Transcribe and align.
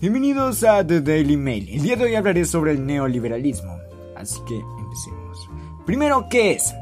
Bienvenidos 0.00 0.62
a 0.62 0.86
The 0.86 1.00
Daily 1.00 1.36
Mail. 1.36 1.68
El 1.70 1.82
día 1.82 1.96
de 1.96 2.04
hoy 2.04 2.14
hablaré 2.14 2.44
sobre 2.44 2.70
el 2.70 2.86
neoliberalismo. 2.86 3.80
Así 4.14 4.38
que 4.46 4.54
empecemos. 4.54 5.50
Primero, 5.86 6.28
¿qué 6.30 6.52
es? 6.52 6.72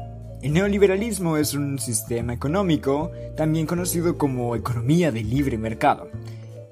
El 0.43 0.53
neoliberalismo 0.53 1.35
es 1.35 1.55
un 1.55 1.79
sistema 1.79 2.33
económico, 2.33 3.09
también 3.35 3.65
conocido 3.65 4.19
como 4.19 4.55
economía 4.55 5.11
de 5.11 5.23
libre 5.23 5.57
mercado, 5.57 6.09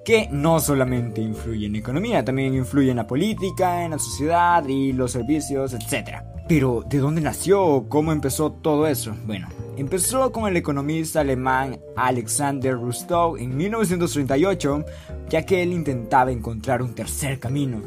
que 0.05 0.29
no 0.31 0.59
solamente 0.59 1.19
influye 1.19 1.65
en 1.65 1.77
economía, 1.77 2.23
también 2.23 2.53
influye 2.53 2.91
en 2.91 2.97
la 2.97 3.07
política, 3.07 3.83
en 3.83 3.89
la 3.91 3.97
sociedad 3.97 4.63
y 4.67 4.93
los 4.93 5.13
servicios, 5.13 5.73
etc. 5.73 6.19
Pero, 6.47 6.83
¿de 6.87 6.99
dónde 6.99 7.21
nació? 7.21 7.87
¿Cómo 7.89 8.11
empezó 8.11 8.51
todo 8.51 8.85
eso? 8.85 9.15
Bueno, 9.25 9.47
empezó 9.77 10.31
con 10.31 10.47
el 10.47 10.57
economista 10.57 11.21
alemán 11.21 11.79
Alexander 11.95 12.73
Rostow 12.73 13.37
en 13.37 13.55
1938, 13.55 14.85
ya 15.29 15.45
que 15.45 15.61
él 15.61 15.73
intentaba 15.73 16.31
encontrar 16.31 16.81
un 16.81 16.93
tercer 16.93 17.39
camino, 17.39 17.81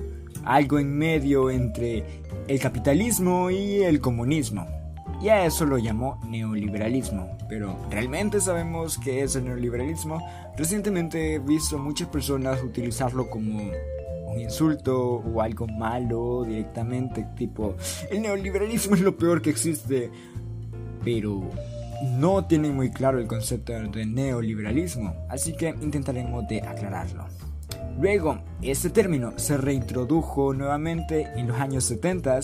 algo 0.44 0.78
en 0.78 0.96
medio 0.96 1.50
entre 1.50 2.04
el 2.46 2.58
capitalismo 2.60 3.50
y 3.50 3.82
el 3.82 4.00
comunismo. 4.00 4.66
Y 5.20 5.30
a 5.30 5.44
eso 5.46 5.66
lo 5.66 5.78
llamó 5.78 6.20
neoliberalismo. 6.26 7.36
Pero 7.48 7.76
¿realmente 7.90 8.40
sabemos 8.40 8.98
qué 8.98 9.22
es 9.22 9.34
el 9.36 9.46
neoliberalismo? 9.46 10.22
Recientemente 10.56 11.34
he 11.34 11.38
visto 11.38 11.78
muchas 11.78 12.08
personas 12.08 12.62
utilizarlo 12.62 13.28
como 13.28 13.70
un 14.26 14.40
insulto 14.40 15.16
o 15.16 15.40
algo 15.40 15.66
malo 15.66 16.44
directamente, 16.46 17.26
tipo, 17.36 17.74
el 18.10 18.22
neoliberalismo 18.22 18.94
es 18.94 19.00
lo 19.00 19.16
peor 19.16 19.42
que 19.42 19.50
existe. 19.50 20.10
Pero 21.02 21.50
no 22.02 22.44
tienen 22.44 22.74
muy 22.74 22.90
claro 22.90 23.18
el 23.18 23.26
concepto 23.26 23.72
de 23.72 24.06
neoliberalismo, 24.06 25.14
así 25.28 25.54
que 25.54 25.74
intentaremos 25.80 26.46
de 26.48 26.62
aclararlo. 26.62 27.26
Luego, 28.00 28.38
este 28.62 28.90
término 28.90 29.32
se 29.36 29.56
reintrodujo 29.56 30.54
nuevamente 30.54 31.28
en 31.36 31.48
los 31.48 31.58
años 31.58 31.84
70 31.84 32.40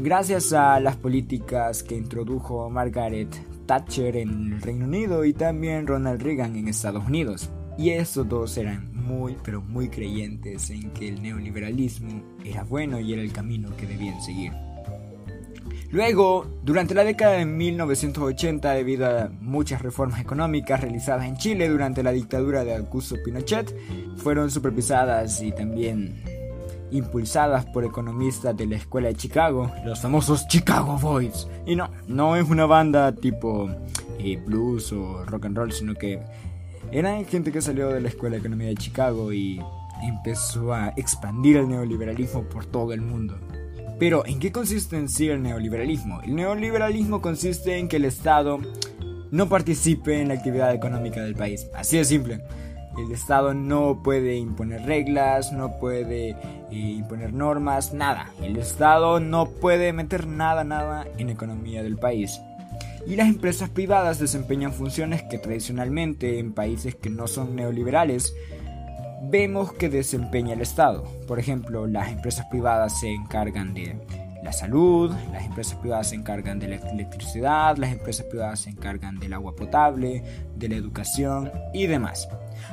gracias 0.00 0.52
a 0.52 0.80
las 0.80 0.96
políticas 0.96 1.82
que 1.82 1.96
introdujo 1.96 2.68
Margaret 2.70 3.28
Thatcher 3.66 4.16
en 4.16 4.54
el 4.54 4.62
Reino 4.62 4.86
Unido 4.86 5.24
y 5.24 5.32
también 5.32 5.86
Ronald 5.86 6.22
Reagan 6.22 6.56
en 6.56 6.68
Estados 6.68 7.06
Unidos. 7.06 7.50
Y 7.76 7.90
estos 7.90 8.28
dos 8.28 8.56
eran 8.56 8.90
muy 8.94 9.36
pero 9.44 9.60
muy 9.60 9.88
creyentes 9.88 10.70
en 10.70 10.90
que 10.90 11.08
el 11.08 11.22
neoliberalismo 11.22 12.22
era 12.44 12.64
bueno 12.64 12.98
y 13.00 13.12
era 13.12 13.22
el 13.22 13.32
camino 13.32 13.76
que 13.76 13.86
debían 13.86 14.20
seguir. 14.22 14.52
Luego, 15.90 16.46
durante 16.64 16.94
la 16.94 17.04
década 17.04 17.34
de 17.34 17.44
1980, 17.44 18.72
debido 18.72 19.06
a 19.06 19.30
muchas 19.40 19.80
reformas 19.80 20.20
económicas 20.20 20.80
realizadas 20.80 21.26
en 21.26 21.36
Chile 21.36 21.68
durante 21.68 22.02
la 22.02 22.10
dictadura 22.10 22.64
de 22.64 22.74
Augusto 22.74 23.16
Pinochet, 23.24 23.74
fueron 24.16 24.50
supervisadas 24.50 25.40
y 25.40 25.52
también 25.52 26.22
impulsadas 26.90 27.66
por 27.66 27.84
economistas 27.84 28.56
de 28.56 28.66
la 28.66 28.76
escuela 28.76 29.08
de 29.08 29.14
Chicago, 29.16 29.70
los 29.84 30.00
famosos 30.00 30.46
Chicago 30.48 30.98
Boys. 30.98 31.48
Y 31.66 31.76
no, 31.76 31.90
no 32.06 32.36
es 32.36 32.48
una 32.48 32.66
banda 32.66 33.12
tipo 33.12 33.68
eh, 34.18 34.36
blues 34.44 34.92
o 34.92 35.24
rock 35.24 35.46
and 35.46 35.56
roll, 35.56 35.72
sino 35.72 35.94
que 35.94 36.22
eran 36.92 37.24
gente 37.24 37.50
que 37.50 37.60
salió 37.60 37.88
de 37.88 38.00
la 38.00 38.08
escuela 38.08 38.34
de 38.34 38.40
economía 38.40 38.68
de 38.68 38.76
Chicago 38.76 39.32
y 39.32 39.60
empezó 40.02 40.72
a 40.72 40.90
expandir 40.96 41.56
el 41.56 41.68
neoliberalismo 41.68 42.44
por 42.44 42.66
todo 42.66 42.92
el 42.92 43.00
mundo. 43.00 43.38
Pero, 43.98 44.26
¿en 44.26 44.40
qué 44.40 44.50
consiste 44.50 44.96
en 44.96 45.08
sí 45.08 45.28
el 45.28 45.42
neoliberalismo? 45.42 46.20
El 46.22 46.34
neoliberalismo 46.34 47.20
consiste 47.20 47.78
en 47.78 47.88
que 47.88 47.96
el 47.96 48.04
Estado 48.04 48.60
no 49.30 49.48
participe 49.48 50.20
en 50.20 50.28
la 50.28 50.34
actividad 50.34 50.74
económica 50.74 51.22
del 51.22 51.34
país. 51.34 51.68
Así 51.74 51.96
de 51.96 52.04
simple. 52.04 52.40
El 52.96 53.10
Estado 53.12 53.54
no 53.54 54.02
puede 54.02 54.36
imponer 54.36 54.82
reglas, 54.82 55.52
no 55.52 55.78
puede 55.78 56.30
eh, 56.30 56.36
imponer 56.70 57.32
normas, 57.32 57.92
nada. 57.92 58.30
El 58.42 58.56
Estado 58.56 59.20
no 59.20 59.46
puede 59.46 59.92
meter 59.92 60.26
nada, 60.26 60.64
nada 60.64 61.06
en 61.18 61.26
la 61.28 61.32
economía 61.32 61.82
del 61.82 61.96
país. 61.96 62.40
Y 63.06 63.16
las 63.16 63.28
empresas 63.28 63.68
privadas 63.68 64.18
desempeñan 64.18 64.72
funciones 64.72 65.22
que 65.24 65.38
tradicionalmente 65.38 66.38
en 66.38 66.52
países 66.52 66.94
que 66.94 67.10
no 67.10 67.26
son 67.26 67.54
neoliberales 67.54 68.34
vemos 69.30 69.72
que 69.72 69.88
desempeña 69.88 70.54
el 70.54 70.60
Estado. 70.60 71.04
Por 71.26 71.38
ejemplo, 71.38 71.86
las 71.86 72.10
empresas 72.10 72.46
privadas 72.46 73.00
se 73.00 73.12
encargan 73.12 73.74
de 73.74 73.96
la 74.42 74.52
salud, 74.52 75.10
las 75.32 75.44
empresas 75.44 75.78
privadas 75.78 76.10
se 76.10 76.16
encargan 76.16 76.58
de 76.58 76.68
la 76.68 76.76
electricidad, 76.76 77.78
las 77.78 77.92
empresas 77.92 78.26
privadas 78.26 78.60
se 78.60 78.70
encargan 78.70 79.18
del 79.18 79.32
agua 79.32 79.56
potable, 79.56 80.22
de 80.54 80.68
la 80.68 80.76
educación 80.76 81.50
y 81.72 81.86
demás. 81.86 82.28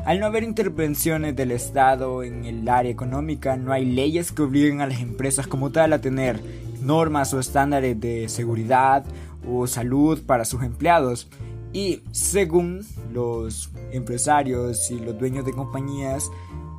Al 0.06 0.20
no 0.20 0.26
haber 0.26 0.44
intervenciones 0.44 1.36
del 1.36 1.52
Estado 1.52 2.24
en 2.24 2.46
el 2.46 2.68
área 2.68 2.92
económica, 2.92 3.56
no 3.56 3.72
hay 3.72 3.86
leyes 3.86 4.32
que 4.32 4.42
obliguen 4.42 4.82
a 4.82 4.88
las 4.88 5.00
empresas 5.00 5.48
como 5.48 5.72
tal 5.72 5.94
a 5.94 6.02
tener 6.02 6.42
normas 6.82 7.34
o 7.34 7.40
estándares 7.40 8.00
de 8.00 8.28
seguridad 8.28 9.06
o 9.48 9.66
salud 9.66 10.22
para 10.26 10.46
sus 10.46 10.64
empleados. 10.64 11.30
Y 11.74 12.02
según 12.12 12.86
los 13.14 13.72
empresarios 13.92 14.92
y 14.92 15.00
los 15.00 15.18
dueños 15.18 15.46
de 15.46 15.54
compañías, 15.54 16.30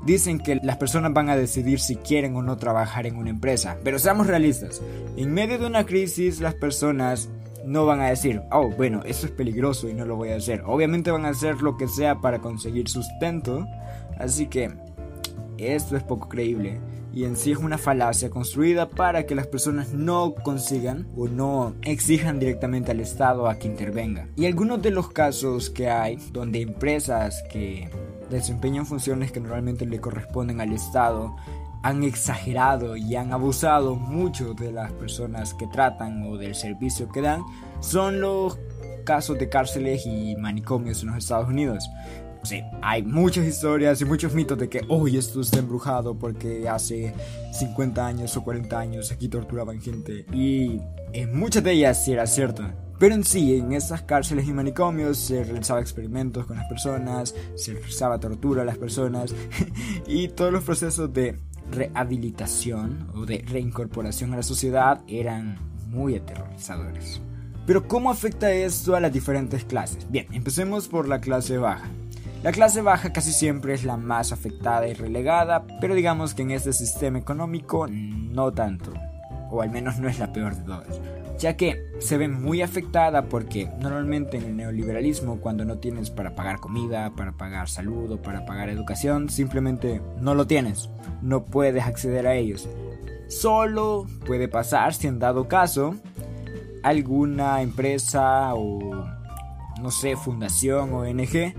dicen 0.05 0.39
que 0.39 0.57
las 0.63 0.77
personas 0.77 1.13
van 1.13 1.29
a 1.29 1.37
decidir 1.37 1.81
si 1.81 1.97
quieren 1.97 2.37
o 2.37 2.43
no 2.43 2.57
trabajar 2.57 3.07
en 3.07 3.17
una 3.17 3.31
empresa. 3.31 3.79
Pero 3.85 3.99
seamos 3.99 4.27
realistas, 4.27 4.83
en 5.17 5.33
medio 5.33 5.59
de 5.59 5.67
una 5.67 5.87
crisis 5.87 6.41
las 6.41 6.55
personas 6.55 7.31
no 7.65 7.87
van 7.87 8.01
a 8.01 8.09
decir, 8.09 8.43
oh, 8.51 8.69
bueno, 8.71 9.03
eso 9.05 9.27
es 9.27 9.33
peligroso 9.33 9.89
y 9.89 9.95
no 9.95 10.05
lo 10.05 10.17
voy 10.17 10.31
a 10.31 10.37
hacer. 10.37 10.63
Obviamente 10.67 11.11
van 11.11 11.25
a 11.25 11.31
hacer 11.31 11.63
lo 11.63 11.77
que 11.77 11.89
sea 11.89 12.21
para 12.21 12.41
conseguir 12.41 12.89
sustento. 12.89 13.67
Así 14.19 14.47
que 14.47 14.73
esto 15.59 15.97
es 15.97 16.03
poco 16.03 16.29
creíble 16.29 16.81
y 17.13 17.25
en 17.25 17.37
sí 17.37 17.53
es 17.53 17.59
una 17.59 17.79
falacia 17.79 18.31
construida 18.31 18.89
para 18.89 19.27
que 19.27 19.35
las 19.35 19.47
personas 19.47 19.93
no 19.93 20.35
consigan 20.35 21.07
o 21.17 21.29
no 21.29 21.75
exijan 21.83 22.39
directamente 22.39 22.91
al 22.91 23.01
Estado 23.01 23.49
a 23.49 23.59
que 23.59 23.69
intervenga. 23.69 24.29
Y 24.37 24.47
algunos 24.47 24.83
de 24.83 24.91
los 24.91 25.11
casos 25.11 25.71
que 25.71 25.91
hay 25.91 26.19
donde 26.33 26.63
empresas 26.63 27.43
que 27.51 27.91
desempeñan 28.31 28.87
funciones 28.87 29.31
que 29.31 29.41
normalmente 29.41 29.87
le 29.87 30.01
corresponden 30.01 30.61
al 30.61 30.73
Estado 30.73 31.37
han 31.83 32.05
exagerado 32.05 32.97
y 32.97 33.17
han 33.17 33.33
abusado 33.33 33.97
mucho 33.97 34.55
de 34.55 34.73
las 34.73 34.93
personas 34.93 35.53
que 35.55 35.67
tratan 35.67 36.23
o 36.23 36.37
del 36.39 36.55
servicio 36.55 37.09
que 37.09 37.21
dan 37.21 37.43
son 37.81 38.21
los 38.21 38.59
casos 39.05 39.39
de 39.39 39.49
cárceles 39.49 40.07
y 40.07 40.37
manicomios 40.37 41.03
en 41.03 41.09
los 41.09 41.19
Estados 41.19 41.49
Unidos. 41.49 41.85
Sí, 42.43 42.61
hay 42.83 43.03
muchas 43.03 43.47
historias 43.47 44.01
y 44.01 44.05
muchos 44.05 44.35
mitos 44.35 44.59
de 44.59 44.69
que 44.69 44.83
hoy 44.89 45.17
esto 45.17 45.41
está 45.41 45.61
embrujado 45.61 46.19
porque 46.19 46.69
hace 46.69 47.15
50 47.53 48.05
años 48.05 48.37
o 48.37 48.43
40 48.43 48.79
años 48.79 49.13
aquí 49.13 49.29
torturaban 49.29 49.81
gente 49.81 50.27
y 50.33 50.81
en 51.13 51.37
muchas 51.37 51.63
de 51.63 51.73
ellas 51.73 52.05
sí 52.05 52.13
era 52.13 52.27
cierto. 52.27 52.65
Pero 52.99 53.15
en 53.15 53.25
sí, 53.25 53.57
en 53.57 53.73
esas 53.73 54.03
cárceles 54.03 54.47
y 54.47 54.53
manicomios 54.53 55.19
se 55.19 55.43
realizaba 55.43 55.81
experimentos 55.81 56.47
con 56.47 56.57
las 56.57 56.69
personas, 56.69 57.35
se 57.57 57.75
realizaba 57.75 58.19
tortura 58.19 58.63
a 58.63 58.65
las 58.65 58.79
personas 58.79 59.35
y 60.07 60.29
todos 60.29 60.53
los 60.53 60.65
procesos 60.65 61.13
de 61.13 61.37
rehabilitación 61.71 63.09
o 63.15 63.25
de 63.25 63.45
reincorporación 63.47 64.33
a 64.33 64.37
la 64.37 64.43
sociedad 64.43 65.01
eran 65.07 65.59
muy 65.89 66.17
aterrorizadores. 66.17 67.21
Pero 67.67 67.87
¿cómo 67.87 68.11
afecta 68.11 68.53
esto 68.53 68.97
a 68.97 69.01
las 69.01 69.13
diferentes 69.13 69.65
clases? 69.65 70.11
Bien, 70.11 70.27
empecemos 70.33 70.89
por 70.89 71.09
la 71.09 71.21
clase 71.21 71.59
baja. 71.59 71.89
La 72.43 72.51
clase 72.51 72.83
baja 72.83 73.13
casi 73.13 73.33
siempre 73.33 73.73
es 73.73 73.85
la 73.85 73.97
más 73.97 74.33
afectada 74.33 74.89
y 74.89 74.95
relegada, 74.95 75.65
pero 75.81 75.95
digamos 75.95 76.35
que 76.35 76.43
en 76.43 76.51
este 76.51 76.73
sistema 76.73 77.21
económico 77.21 77.87
no 77.89 78.53
tanto, 78.53 78.93
o 79.49 79.63
al 79.63 79.71
menos 79.71 80.01
no 80.01 80.09
es 80.09 80.19
la 80.19 80.33
peor 80.33 80.57
de 80.57 80.65
todas, 80.65 81.01
ya 81.39 81.57
que 81.57 81.81
se 82.01 82.19
ve 82.19 82.27
muy 82.27 82.61
afectada 82.61 83.27
porque 83.27 83.71
normalmente 83.79 84.39
en 84.39 84.43
el 84.43 84.57
neoliberalismo 84.57 85.39
cuando 85.39 85.65
no 85.65 85.79
tienes 85.79 86.11
para 86.11 86.35
pagar 86.35 86.59
comida, 86.59 87.13
para 87.15 87.31
pagar 87.31 87.69
salud 87.69 88.11
o 88.11 88.21
para 88.21 88.45
pagar 88.45 88.71
educación, 88.71 89.29
simplemente 89.29 90.03
no 90.21 90.35
lo 90.35 90.45
tienes, 90.49 90.91
no 91.21 91.45
puedes 91.45 91.85
acceder 91.85 92.27
a 92.27 92.35
ellos. 92.35 92.69
Solo 93.29 94.05
puede 94.27 94.49
pasar 94.49 94.95
si 94.95 95.07
en 95.07 95.21
dado 95.21 95.47
caso 95.47 95.95
alguna 96.83 97.63
empresa 97.63 98.53
o 98.55 99.05
no 99.81 99.91
sé, 99.93 100.17
fundación 100.17 100.93
o 100.93 101.03
ONG 101.03 101.55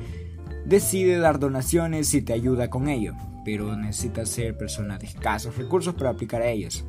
decide 0.65 1.17
dar 1.17 1.39
donaciones 1.39 2.13
y 2.13 2.21
te 2.21 2.33
ayuda 2.33 2.69
con 2.69 2.87
ello, 2.87 3.13
pero 3.45 3.75
necesitas 3.75 4.29
ser 4.29 4.57
persona 4.57 4.97
de 4.97 5.07
escasos 5.07 5.57
recursos 5.57 5.93
para 5.95 6.11
aplicar 6.11 6.41
a 6.41 6.49
ellos. 6.49 6.85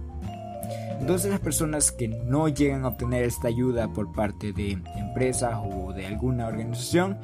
Entonces 1.01 1.31
las 1.31 1.41
personas 1.41 1.93
que 1.93 2.09
no 2.09 2.49
llegan 2.49 2.85
a 2.85 2.89
obtener 2.89 3.25
esta 3.25 3.49
ayuda 3.49 3.93
por 3.93 4.13
parte 4.13 4.53
de 4.53 4.79
empresas 4.97 5.59
o 5.63 5.93
de 5.93 6.07
alguna 6.07 6.47
organización, 6.47 7.19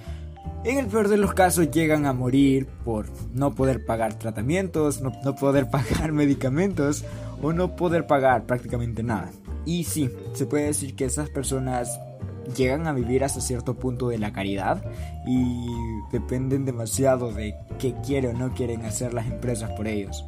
en 0.64 0.78
el 0.78 0.86
peor 0.86 1.08
de 1.08 1.16
los 1.16 1.32
casos 1.32 1.70
llegan 1.70 2.04
a 2.04 2.12
morir 2.12 2.66
por 2.84 3.06
no 3.32 3.54
poder 3.54 3.84
pagar 3.86 4.14
tratamientos, 4.14 5.00
no, 5.00 5.12
no 5.24 5.34
poder 5.34 5.70
pagar 5.70 6.12
medicamentos 6.12 7.04
o 7.40 7.52
no 7.52 7.76
poder 7.76 8.06
pagar 8.06 8.44
prácticamente 8.44 9.02
nada. 9.02 9.30
Y 9.64 9.84
sí, 9.84 10.10
se 10.34 10.46
puede 10.46 10.66
decir 10.66 10.94
que 10.94 11.04
esas 11.04 11.30
personas 11.30 11.98
llegan 12.56 12.86
a 12.86 12.92
vivir 12.92 13.24
hasta 13.24 13.40
cierto 13.40 13.74
punto 13.74 14.08
de 14.08 14.18
la 14.18 14.32
caridad 14.32 14.82
y 15.26 15.66
dependen 16.12 16.64
demasiado 16.64 17.32
de 17.32 17.54
qué 17.78 17.94
quieren 18.06 18.36
o 18.36 18.38
no 18.38 18.54
quieren 18.54 18.84
hacer 18.84 19.14
las 19.14 19.26
empresas 19.26 19.70
por 19.72 19.86
ellos. 19.86 20.24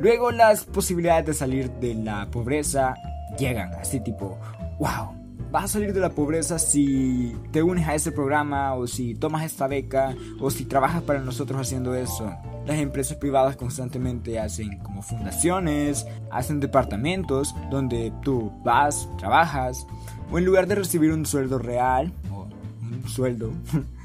Luego 0.00 0.30
las 0.30 0.64
posibilidades 0.64 1.26
de 1.26 1.34
salir 1.34 1.70
de 1.72 1.94
la 1.94 2.26
pobreza 2.30 2.94
llegan, 3.38 3.72
así 3.74 4.00
tipo, 4.00 4.38
wow, 4.78 5.14
vas 5.50 5.64
a 5.64 5.68
salir 5.68 5.92
de 5.94 6.00
la 6.00 6.10
pobreza 6.10 6.58
si 6.58 7.34
te 7.50 7.62
unes 7.62 7.88
a 7.88 7.94
ese 7.94 8.12
programa 8.12 8.74
o 8.74 8.86
si 8.86 9.14
tomas 9.14 9.44
esta 9.44 9.66
beca 9.66 10.14
o 10.40 10.50
si 10.50 10.64
trabajas 10.66 11.02
para 11.02 11.20
nosotros 11.20 11.60
haciendo 11.60 11.94
eso. 11.94 12.30
Las 12.66 12.78
empresas 12.78 13.16
privadas 13.16 13.56
constantemente 13.56 14.40
hacen 14.40 14.78
como 14.80 15.00
fundaciones, 15.00 16.06
hacen 16.30 16.60
departamentos 16.60 17.54
donde 17.70 18.12
tú 18.22 18.52
vas, 18.64 19.08
trabajas, 19.18 19.86
o 20.30 20.38
en 20.38 20.44
lugar 20.44 20.66
de 20.66 20.74
recibir 20.74 21.12
un 21.12 21.26
sueldo 21.26 21.58
real, 21.58 22.12
o 22.30 22.48
un 22.82 23.08
sueldo, 23.08 23.52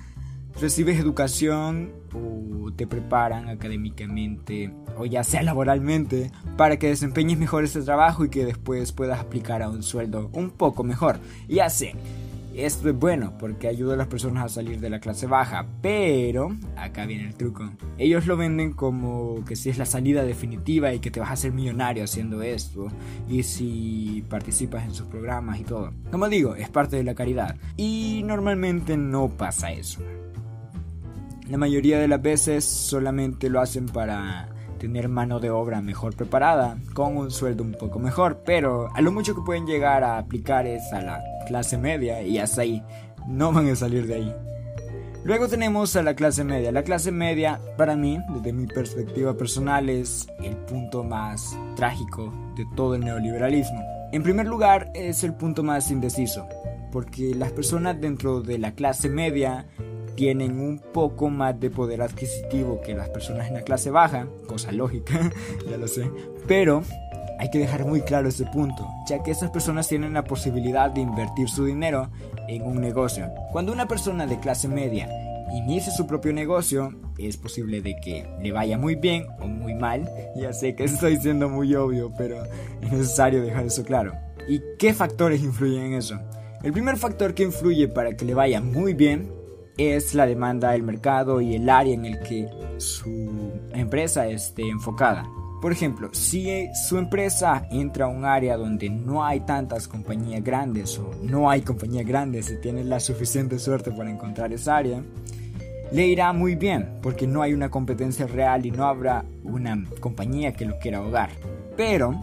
recibes 0.62 1.00
educación 1.00 1.92
o 2.14 2.72
te 2.74 2.88
preparan 2.88 3.48
académicamente 3.50 4.74
o 4.98 5.06
ya 5.06 5.24
sea 5.24 5.44
laboralmente 5.44 6.32
para 6.58 6.78
que 6.78 6.88
desempeñes 6.88 7.38
mejor 7.38 7.64
ese 7.64 7.82
trabajo 7.82 8.26
y 8.26 8.30
que 8.30 8.46
después 8.46 8.92
puedas 8.92 9.20
aplicar 9.20 9.62
a 9.62 9.70
un 9.70 9.84
sueldo 9.84 10.30
un 10.34 10.52
poco 10.52 10.84
mejor. 10.84 11.20
Ya 11.48 11.70
sé, 11.70 11.96
esto 12.54 12.90
es 12.90 12.96
bueno 12.96 13.38
porque 13.38 13.68
ayuda 13.68 13.94
a 13.94 13.98
las 13.98 14.08
personas 14.08 14.46
a 14.46 14.50
salir 14.50 14.80
de 14.80 14.90
la 14.90 15.00
clase 15.00 15.28
baja, 15.28 15.68
pero 15.82 16.56
acá 16.76 17.06
viene 17.06 17.28
el 17.28 17.36
truco. 17.36 17.70
Ellos 17.98 18.28
lo 18.28 18.38
venden 18.38 18.74
como 18.74 19.44
que 19.46 19.56
si 19.56 19.70
es 19.70 19.78
la 19.78 19.86
salida 19.86 20.24
definitiva 20.24 20.94
y 20.94 21.00
que 21.00 21.12
te 21.12 21.20
vas 21.20 21.30
a 21.30 21.34
hacer 21.34 21.54
millonario 21.54 22.04
haciendo 22.04 22.42
esto 22.42 22.88
y 23.30 23.44
si 23.44 24.24
participas 24.30 24.84
en 24.84 24.94
sus 24.94 25.08
programas 25.08 25.60
y 25.60 25.64
todo. 25.64 25.94
Como 26.12 26.28
digo, 26.28 26.56
es 26.56 26.70
parte 26.70 26.98
de 26.98 27.04
la 27.04 27.16
caridad 27.16 27.56
y 27.78 28.24
normalmente 28.26 28.98
no 28.98 29.30
pasa 29.30 29.72
eso. 29.72 30.02
La 31.50 31.58
mayoría 31.58 32.00
de 32.00 32.08
las 32.08 32.22
veces 32.22 32.64
solamente 32.64 33.50
lo 33.50 33.60
hacen 33.60 33.86
para 33.86 34.50
tener 34.82 35.10
mano 35.10 35.40
de 35.40 35.52
obra 35.52 35.80
mejor 35.80 36.16
preparada, 36.16 36.76
con 36.96 37.16
un 37.16 37.30
sueldo 37.30 37.64
un 37.64 37.74
poco 37.74 38.00
mejor, 38.00 38.42
pero 38.44 38.90
a 38.96 39.02
lo 39.02 39.12
mucho 39.12 39.36
que 39.36 39.44
pueden 39.46 39.68
llegar 39.68 40.04
a 40.04 40.18
aplicar 40.18 40.66
es 40.66 40.92
a 40.92 41.02
la 41.04 41.24
clase 41.46 41.78
media 41.78 42.24
y 42.24 42.40
hasta 42.40 42.64
ahí, 42.64 42.84
no 43.28 43.52
van 43.52 43.70
a 43.70 43.76
salir 43.76 44.08
de 44.08 44.16
ahí. 44.16 44.36
Luego 45.24 45.48
tenemos 45.48 45.96
a 45.96 46.02
la 46.02 46.16
clase 46.16 46.44
media. 46.44 46.72
La 46.72 46.82
clase 46.82 47.12
media, 47.12 47.62
para 47.78 47.96
mí, 47.96 48.18
desde 48.30 48.54
mi 48.54 48.66
perspectiva 48.66 49.38
personal, 49.38 49.88
es 49.88 50.28
el 50.42 50.58
punto 50.58 51.04
más 51.04 51.56
trágico 51.76 52.34
de 52.58 52.66
todo 52.76 52.96
el 52.96 53.02
neoliberalismo. 53.02 53.84
En 54.12 54.24
primer 54.24 54.48
lugar, 54.48 54.92
es 54.96 55.24
el 55.24 55.36
punto 55.36 55.62
más 55.62 55.92
indeciso, 55.92 56.48
porque 56.92 57.36
las 57.36 57.52
personas 57.52 58.02
dentro 58.02 58.42
de 58.42 58.58
la 58.58 58.72
clase 58.72 59.10
media 59.10 59.68
tienen 60.22 60.60
un 60.60 60.78
poco 60.78 61.32
más 61.32 61.60
de 61.60 61.72
poder 61.72 62.04
adquisitivo 62.04 62.80
que 62.80 62.94
las 62.94 63.10
personas 63.10 63.48
en 63.48 63.56
la 63.56 63.64
clase 63.64 63.90
baja, 63.90 64.28
cosa 64.46 64.72
lógica, 64.72 65.32
ya 65.68 65.78
lo 65.78 65.88
sé, 65.88 66.12
pero 66.46 66.84
hay 67.40 67.50
que 67.50 67.58
dejar 67.58 67.86
muy 67.86 68.02
claro 68.02 68.30
ese 68.30 68.46
punto, 68.46 68.88
ya 69.10 69.24
que 69.24 69.32
esas 69.32 69.50
personas 69.50 69.88
tienen 69.88 70.14
la 70.14 70.24
posibilidad 70.24 70.92
de 70.92 71.02
invertir 71.02 71.50
su 71.50 71.66
dinero 71.66 72.12
en 72.48 72.62
un 72.62 72.80
negocio. 72.80 73.32
Cuando 73.52 73.74
una 73.74 73.88
persona 73.88 74.28
de 74.28 74.40
clase 74.40 74.68
media 74.68 75.10
inicia 75.56 75.92
su 75.92 76.06
propio 76.06 76.34
negocio, 76.34 76.94
es 77.18 77.38
posible 77.38 77.82
de 77.82 77.96
que 77.96 78.30
le 78.44 78.52
vaya 78.52 78.78
muy 78.78 78.94
bien 78.94 79.26
o 79.40 79.48
muy 79.48 79.74
mal. 79.74 80.08
Ya 80.36 80.54
sé 80.54 80.76
que 80.76 80.84
estoy 80.84 81.18
siendo 81.18 81.50
muy 81.50 81.74
obvio, 81.74 82.14
pero 82.16 82.44
es 82.80 82.92
necesario 82.92 83.42
dejar 83.42 83.66
eso 83.66 83.84
claro. 83.84 84.14
¿Y 84.48 84.62
qué 84.78 84.94
factores 84.94 85.42
influyen 85.42 85.86
en 85.86 85.94
eso? 85.94 86.20
El 86.62 86.74
primer 86.74 86.98
factor 86.98 87.34
que 87.34 87.42
influye 87.42 87.88
para 87.88 88.16
que 88.16 88.24
le 88.24 88.36
vaya 88.36 88.62
muy 88.62 88.94
bien 88.94 89.41
es 89.90 90.14
la 90.14 90.26
demanda 90.26 90.72
del 90.72 90.84
mercado 90.84 91.42
y 91.42 91.56
el 91.56 91.70
área 91.70 91.94
en 91.94 92.06
el 92.06 92.20
que 92.20 92.48
su 92.78 93.52
empresa 93.74 94.28
esté 94.28 94.68
enfocada. 94.68 95.28
Por 95.62 95.72
ejemplo, 95.72 96.10
si 96.12 96.68
su 96.88 96.98
empresa 96.98 97.68
entra 97.72 98.06
a 98.06 98.10
un 98.10 98.26
área 98.26 98.58
donde 98.58 98.90
no 98.90 99.24
hay 99.24 99.42
tantas 99.42 99.88
compañías 99.88 100.44
grandes 100.44 100.98
o 100.98 101.12
no 101.22 101.50
hay 101.50 101.62
compañías 101.62 102.06
grandes 102.06 102.52
y 102.52 102.60
tiene 102.60 102.84
la 102.84 103.00
suficiente 103.00 103.60
suerte 103.60 103.92
para 103.92 104.10
encontrar 104.10 104.54
esa 104.54 104.78
área, 104.78 105.04
le 105.92 106.08
irá 106.08 106.32
muy 106.34 106.56
bien 106.56 107.00
porque 107.02 107.28
no 107.28 107.42
hay 107.42 107.54
una 107.54 107.70
competencia 107.70 108.26
real 108.26 108.66
y 108.66 108.72
no 108.72 108.86
habrá 108.86 109.26
una 109.44 109.84
compañía 110.00 110.54
que 110.54 110.66
lo 110.66 110.80
quiera 110.80 111.00
ahogar. 111.00 111.30
Pero 111.76 112.16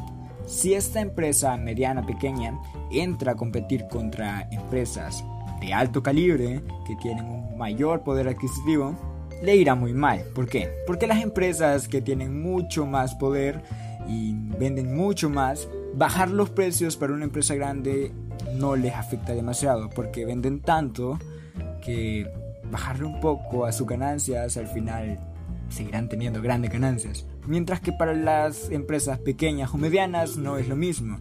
si 0.46 0.74
esta 0.74 1.00
empresa 1.00 1.56
mediana 1.56 2.06
pequeña 2.06 2.58
entra 2.90 3.32
a 3.32 3.36
competir 3.36 3.86
contra 3.88 4.48
empresas 4.50 5.24
de 5.60 5.74
alto 5.74 6.02
calibre 6.02 6.62
que 6.86 6.96
tienen 6.96 7.24
un 7.24 7.58
mayor 7.58 8.02
poder 8.02 8.28
adquisitivo, 8.28 8.94
le 9.42 9.56
irá 9.56 9.74
muy 9.74 9.92
mal. 9.92 10.24
¿Por 10.34 10.48
qué? 10.48 10.70
Porque 10.86 11.06
las 11.06 11.22
empresas 11.22 11.88
que 11.88 12.00
tienen 12.00 12.40
mucho 12.40 12.86
más 12.86 13.14
poder 13.14 13.62
y 14.08 14.34
venden 14.58 14.96
mucho 14.96 15.28
más, 15.28 15.68
bajar 15.94 16.30
los 16.30 16.50
precios 16.50 16.96
para 16.96 17.12
una 17.12 17.24
empresa 17.24 17.54
grande 17.54 18.12
no 18.54 18.76
les 18.76 18.94
afecta 18.94 19.34
demasiado 19.34 19.90
porque 19.90 20.24
venden 20.24 20.60
tanto 20.60 21.18
que 21.84 22.30
bajarle 22.70 23.04
un 23.04 23.20
poco 23.20 23.64
a 23.64 23.72
sus 23.72 23.86
ganancias 23.86 24.56
al 24.56 24.66
final 24.66 25.18
seguirán 25.68 26.08
teniendo 26.08 26.40
grandes 26.40 26.72
ganancias. 26.72 27.26
Mientras 27.46 27.80
que 27.80 27.92
para 27.92 28.14
las 28.14 28.70
empresas 28.70 29.18
pequeñas 29.18 29.72
o 29.72 29.78
medianas 29.78 30.36
no 30.36 30.56
es 30.56 30.68
lo 30.68 30.76
mismo, 30.76 31.18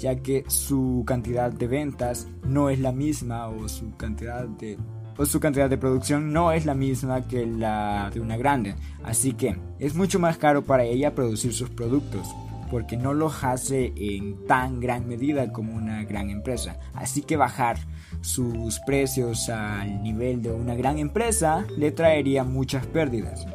ya 0.00 0.16
que 0.16 0.44
su 0.48 1.04
cantidad 1.06 1.52
de 1.52 1.66
ventas 1.66 2.26
no 2.44 2.70
es 2.70 2.80
la 2.80 2.92
misma 2.92 3.48
o 3.48 3.68
su 3.68 3.96
cantidad 3.96 4.48
de 4.48 4.78
o 5.16 5.26
su 5.26 5.38
cantidad 5.38 5.68
de 5.68 5.76
producción 5.76 6.32
no 6.32 6.50
es 6.50 6.64
la 6.64 6.74
misma 6.74 7.28
que 7.28 7.44
la 7.44 8.10
de 8.12 8.20
una 8.20 8.38
grande, 8.38 8.74
así 9.04 9.34
que 9.34 9.56
es 9.78 9.94
mucho 9.94 10.18
más 10.18 10.38
caro 10.38 10.64
para 10.64 10.84
ella 10.84 11.14
producir 11.14 11.52
sus 11.52 11.68
productos 11.68 12.26
porque 12.70 12.96
no 12.96 13.12
los 13.12 13.42
hace 13.42 13.92
en 13.96 14.46
tan 14.46 14.80
gran 14.80 15.08
medida 15.08 15.52
como 15.52 15.74
una 15.74 16.04
gran 16.04 16.30
empresa. 16.30 16.78
Así 16.94 17.22
que 17.22 17.36
bajar 17.36 17.78
sus 18.20 18.78
precios 18.86 19.48
al 19.48 20.02
nivel 20.02 20.40
de 20.40 20.52
una 20.52 20.74
gran 20.74 20.98
empresa 20.98 21.66
le 21.76 21.90
traería 21.90 22.44
muchas 22.44 22.86
pérdidas. 22.86 23.46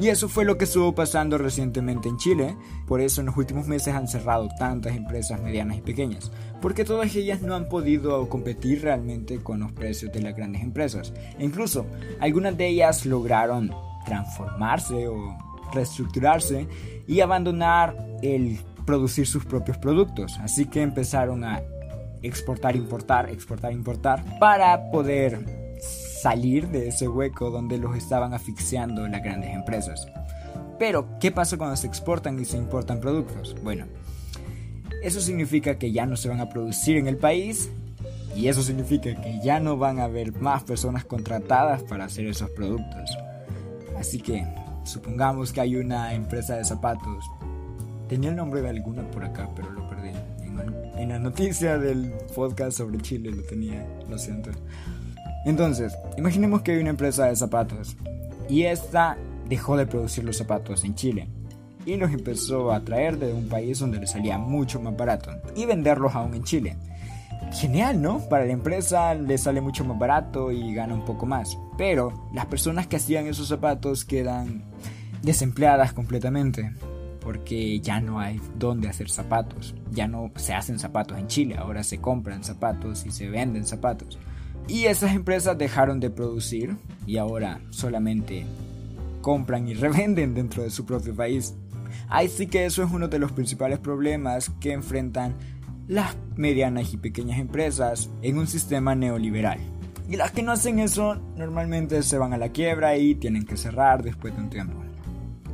Y 0.00 0.08
eso 0.08 0.28
fue 0.28 0.44
lo 0.44 0.58
que 0.58 0.64
estuvo 0.64 0.94
pasando 0.94 1.38
recientemente 1.38 2.08
en 2.08 2.18
Chile, 2.18 2.54
por 2.86 3.00
eso 3.00 3.20
en 3.20 3.26
los 3.26 3.36
últimos 3.36 3.66
meses 3.66 3.94
han 3.94 4.08
cerrado 4.08 4.48
tantas 4.58 4.94
empresas 4.94 5.40
medianas 5.40 5.78
y 5.78 5.80
pequeñas, 5.80 6.30
porque 6.60 6.84
todas 6.84 7.14
ellas 7.16 7.40
no 7.40 7.54
han 7.54 7.68
podido 7.68 8.28
competir 8.28 8.82
realmente 8.82 9.38
con 9.42 9.60
los 9.60 9.72
precios 9.72 10.12
de 10.12 10.20
las 10.20 10.36
grandes 10.36 10.62
empresas. 10.62 11.14
E 11.38 11.44
incluso 11.44 11.86
algunas 12.20 12.56
de 12.58 12.68
ellas 12.68 13.06
lograron 13.06 13.72
transformarse 14.04 15.08
o 15.08 15.36
reestructurarse 15.72 16.68
y 17.06 17.20
abandonar 17.20 17.96
el 18.22 18.58
producir 18.84 19.26
sus 19.26 19.46
propios 19.46 19.78
productos, 19.78 20.38
así 20.40 20.66
que 20.66 20.82
empezaron 20.82 21.42
a 21.42 21.62
exportar, 22.22 22.76
importar, 22.76 23.30
exportar, 23.30 23.72
importar 23.72 24.22
para 24.38 24.90
poder 24.90 25.65
salir 26.20 26.68
de 26.68 26.88
ese 26.88 27.08
hueco 27.08 27.50
donde 27.50 27.78
los 27.78 27.96
estaban 27.96 28.34
asfixiando 28.34 29.06
las 29.06 29.22
grandes 29.22 29.54
empresas. 29.54 30.06
Pero, 30.78 31.18
¿qué 31.20 31.30
pasa 31.30 31.56
cuando 31.56 31.76
se 31.76 31.86
exportan 31.86 32.38
y 32.38 32.44
se 32.44 32.56
importan 32.56 33.00
productos? 33.00 33.56
Bueno, 33.62 33.86
eso 35.02 35.20
significa 35.20 35.78
que 35.78 35.92
ya 35.92 36.06
no 36.06 36.16
se 36.16 36.28
van 36.28 36.40
a 36.40 36.48
producir 36.48 36.96
en 36.96 37.06
el 37.06 37.16
país 37.16 37.70
y 38.34 38.48
eso 38.48 38.62
significa 38.62 39.14
que 39.14 39.40
ya 39.42 39.60
no 39.60 39.78
van 39.78 39.98
a 39.98 40.04
haber 40.04 40.32
más 40.40 40.64
personas 40.64 41.04
contratadas 41.04 41.82
para 41.82 42.04
hacer 42.04 42.26
esos 42.26 42.50
productos. 42.50 43.16
Así 43.96 44.20
que, 44.20 44.46
supongamos 44.84 45.52
que 45.52 45.62
hay 45.62 45.76
una 45.76 46.14
empresa 46.14 46.56
de 46.56 46.64
zapatos. 46.64 47.24
Tenía 48.08 48.30
el 48.30 48.36
nombre 48.36 48.60
de 48.60 48.68
alguna 48.68 49.10
por 49.10 49.24
acá, 49.24 49.48
pero 49.56 49.70
lo 49.70 49.88
perdí. 49.88 50.10
En, 50.42 50.98
en 50.98 51.08
la 51.08 51.18
noticia 51.18 51.78
del 51.78 52.12
podcast 52.34 52.76
sobre 52.76 52.98
Chile 52.98 53.30
lo 53.30 53.42
tenía, 53.42 53.86
lo 54.08 54.18
siento. 54.18 54.50
Entonces, 55.46 55.96
imaginemos 56.18 56.62
que 56.62 56.72
hay 56.72 56.78
una 56.78 56.90
empresa 56.90 57.26
de 57.26 57.36
zapatos 57.36 57.96
y 58.48 58.64
esta 58.64 59.16
dejó 59.48 59.76
de 59.76 59.86
producir 59.86 60.24
los 60.24 60.36
zapatos 60.36 60.84
en 60.84 60.96
Chile 60.96 61.28
y 61.86 61.96
los 61.96 62.12
empezó 62.12 62.72
a 62.72 62.80
traer 62.80 63.16
de 63.16 63.32
un 63.32 63.48
país 63.48 63.78
donde 63.78 64.00
le 64.00 64.08
salía 64.08 64.38
mucho 64.38 64.80
más 64.80 64.96
barato 64.96 65.30
y 65.54 65.64
venderlos 65.64 66.16
aún 66.16 66.34
en 66.34 66.42
Chile. 66.42 66.76
Genial, 67.52 68.02
¿no? 68.02 68.18
Para 68.28 68.44
la 68.44 68.52
empresa 68.52 69.14
le 69.14 69.38
sale 69.38 69.60
mucho 69.60 69.84
más 69.84 69.96
barato 69.96 70.50
y 70.50 70.74
gana 70.74 70.94
un 70.94 71.04
poco 71.04 71.26
más. 71.26 71.56
Pero 71.78 72.28
las 72.34 72.46
personas 72.46 72.88
que 72.88 72.96
hacían 72.96 73.28
esos 73.28 73.46
zapatos 73.46 74.04
quedan 74.04 74.64
desempleadas 75.22 75.92
completamente 75.92 76.72
porque 77.20 77.78
ya 77.80 78.00
no 78.00 78.18
hay 78.18 78.40
dónde 78.58 78.88
hacer 78.88 79.10
zapatos. 79.10 79.76
Ya 79.92 80.08
no 80.08 80.32
se 80.34 80.54
hacen 80.54 80.80
zapatos 80.80 81.18
en 81.18 81.28
Chile, 81.28 81.56
ahora 81.56 81.84
se 81.84 81.98
compran 81.98 82.42
zapatos 82.42 83.06
y 83.06 83.12
se 83.12 83.28
venden 83.28 83.64
zapatos. 83.64 84.18
Y 84.68 84.86
esas 84.86 85.14
empresas 85.14 85.56
dejaron 85.56 86.00
de 86.00 86.10
producir 86.10 86.76
y 87.06 87.18
ahora 87.18 87.60
solamente 87.70 88.46
compran 89.20 89.68
y 89.68 89.74
revenden 89.74 90.34
dentro 90.34 90.62
de 90.62 90.70
su 90.70 90.84
propio 90.84 91.14
país. 91.14 91.54
Así 92.08 92.46
que 92.46 92.66
eso 92.66 92.82
es 92.82 92.90
uno 92.90 93.08
de 93.08 93.18
los 93.18 93.32
principales 93.32 93.78
problemas 93.78 94.50
que 94.60 94.72
enfrentan 94.72 95.34
las 95.88 96.16
medianas 96.36 96.92
y 96.92 96.96
pequeñas 96.96 97.38
empresas 97.38 98.10
en 98.22 98.38
un 98.38 98.46
sistema 98.46 98.94
neoliberal. 98.94 99.58
Y 100.08 100.16
las 100.16 100.30
que 100.32 100.42
no 100.42 100.52
hacen 100.52 100.78
eso 100.78 101.16
normalmente 101.36 102.02
se 102.02 102.18
van 102.18 102.32
a 102.32 102.38
la 102.38 102.50
quiebra 102.50 102.96
y 102.96 103.16
tienen 103.16 103.44
que 103.44 103.56
cerrar 103.56 104.02
después 104.02 104.34
de 104.36 104.42
un 104.42 104.50
tiempo. 104.50 104.82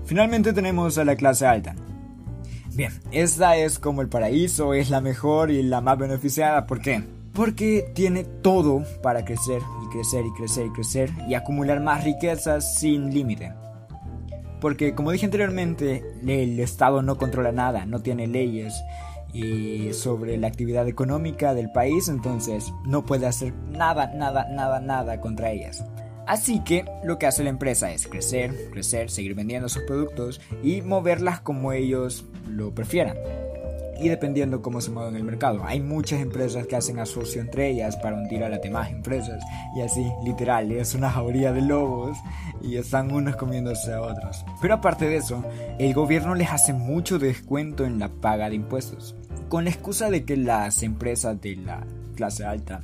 Finalmente 0.04 0.52
tenemos 0.52 0.98
a 0.98 1.04
la 1.04 1.16
clase 1.16 1.46
alta. 1.46 1.74
Bien, 2.74 2.92
esta 3.10 3.56
es 3.56 3.78
como 3.78 4.02
el 4.02 4.08
paraíso, 4.08 4.74
es 4.74 4.90
la 4.90 5.00
mejor 5.00 5.50
y 5.50 5.62
la 5.62 5.80
más 5.80 5.98
beneficiada. 5.98 6.66
¿Por 6.66 6.80
qué? 6.80 7.02
Porque 7.32 7.90
tiene 7.94 8.24
todo 8.24 8.84
para 9.02 9.24
crecer 9.24 9.62
y 9.84 9.88
crecer 9.90 10.24
y 10.26 10.32
crecer 10.34 10.66
y 10.66 10.72
crecer 10.72 11.10
y 11.28 11.34
acumular 11.34 11.80
más 11.80 12.04
riquezas 12.04 12.78
sin 12.78 13.12
límite. 13.12 13.52
Porque 14.60 14.94
como 14.94 15.10
dije 15.10 15.24
anteriormente, 15.24 16.04
el 16.26 16.60
Estado 16.60 17.02
no 17.02 17.16
controla 17.16 17.52
nada, 17.52 17.84
no 17.86 18.00
tiene 18.00 18.26
leyes, 18.28 18.74
y 19.32 19.92
sobre 19.94 20.36
la 20.36 20.48
actividad 20.48 20.86
económica 20.88 21.54
del 21.54 21.70
país, 21.70 22.08
entonces 22.08 22.72
no 22.84 23.04
puede 23.06 23.26
hacer 23.26 23.54
nada, 23.70 24.12
nada, 24.14 24.46
nada, 24.50 24.80
nada 24.80 25.20
contra 25.20 25.50
ellas. 25.50 25.84
Así 26.26 26.60
que 26.60 26.84
lo 27.02 27.18
que 27.18 27.26
hace 27.26 27.42
la 27.42 27.50
empresa 27.50 27.92
es 27.92 28.06
crecer, 28.06 28.70
crecer, 28.70 29.10
seguir 29.10 29.34
vendiendo 29.34 29.68
sus 29.68 29.82
productos 29.82 30.40
y 30.62 30.82
moverlas 30.82 31.40
como 31.40 31.72
ellos 31.72 32.24
lo 32.46 32.74
prefieran. 32.74 33.16
Y 34.00 34.08
dependiendo 34.08 34.62
cómo 34.62 34.80
se 34.80 34.90
mueva 34.90 35.10
en 35.10 35.16
el 35.16 35.24
mercado. 35.24 35.62
Hay 35.64 35.80
muchas 35.80 36.20
empresas 36.20 36.66
que 36.66 36.76
hacen 36.76 36.98
asocio 36.98 37.40
entre 37.40 37.70
ellas 37.70 37.96
para 37.96 38.16
hundir 38.16 38.42
a 38.42 38.48
las 38.48 38.62
demás 38.62 38.90
empresas. 38.90 39.42
Y 39.76 39.80
así, 39.80 40.04
literal, 40.24 40.72
es 40.72 40.94
una 40.94 41.10
jauría 41.10 41.52
de 41.52 41.62
lobos 41.62 42.18
y 42.62 42.76
están 42.76 43.12
unos 43.12 43.36
comiéndose 43.36 43.92
a 43.92 44.00
otros. 44.00 44.44
Pero 44.60 44.74
aparte 44.74 45.06
de 45.06 45.16
eso, 45.16 45.44
el 45.78 45.94
gobierno 45.94 46.34
les 46.34 46.50
hace 46.50 46.72
mucho 46.72 47.18
descuento 47.18 47.84
en 47.84 47.98
la 47.98 48.08
paga 48.08 48.48
de 48.48 48.56
impuestos 48.56 49.14
con 49.52 49.64
la 49.64 49.70
excusa 49.70 50.08
de 50.08 50.24
que 50.24 50.38
las 50.38 50.82
empresas 50.82 51.38
de 51.42 51.56
la 51.56 51.86
clase 52.16 52.42
alta 52.42 52.80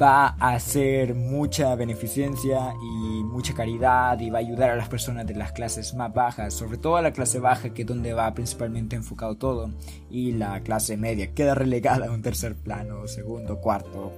va 0.00 0.36
a 0.38 0.54
hacer 0.54 1.14
mucha 1.14 1.74
beneficencia 1.74 2.74
y 2.82 3.22
mucha 3.24 3.54
caridad 3.54 4.18
y 4.20 4.30
va 4.30 4.38
a 4.38 4.40
ayudar 4.40 4.70
a 4.70 4.76
las 4.76 4.88
personas 4.88 5.26
de 5.26 5.34
las 5.34 5.52
clases 5.52 5.94
más 5.94 6.12
bajas, 6.12 6.54
sobre 6.54 6.78
todo 6.78 6.96
a 6.96 7.02
la 7.02 7.12
clase 7.12 7.38
baja 7.38 7.70
que 7.70 7.82
es 7.82 7.88
donde 7.88 8.12
va 8.12 8.32
principalmente 8.34 8.96
enfocado 8.96 9.36
todo 9.36 9.70
y 10.10 10.32
la 10.32 10.60
clase 10.60 10.96
media 10.96 11.32
queda 11.34 11.54
relegada 11.54 12.06
a 12.06 12.10
un 12.10 12.22
tercer 12.22 12.56
plano, 12.56 13.06
segundo, 13.06 13.60
cuarto, 13.60 14.12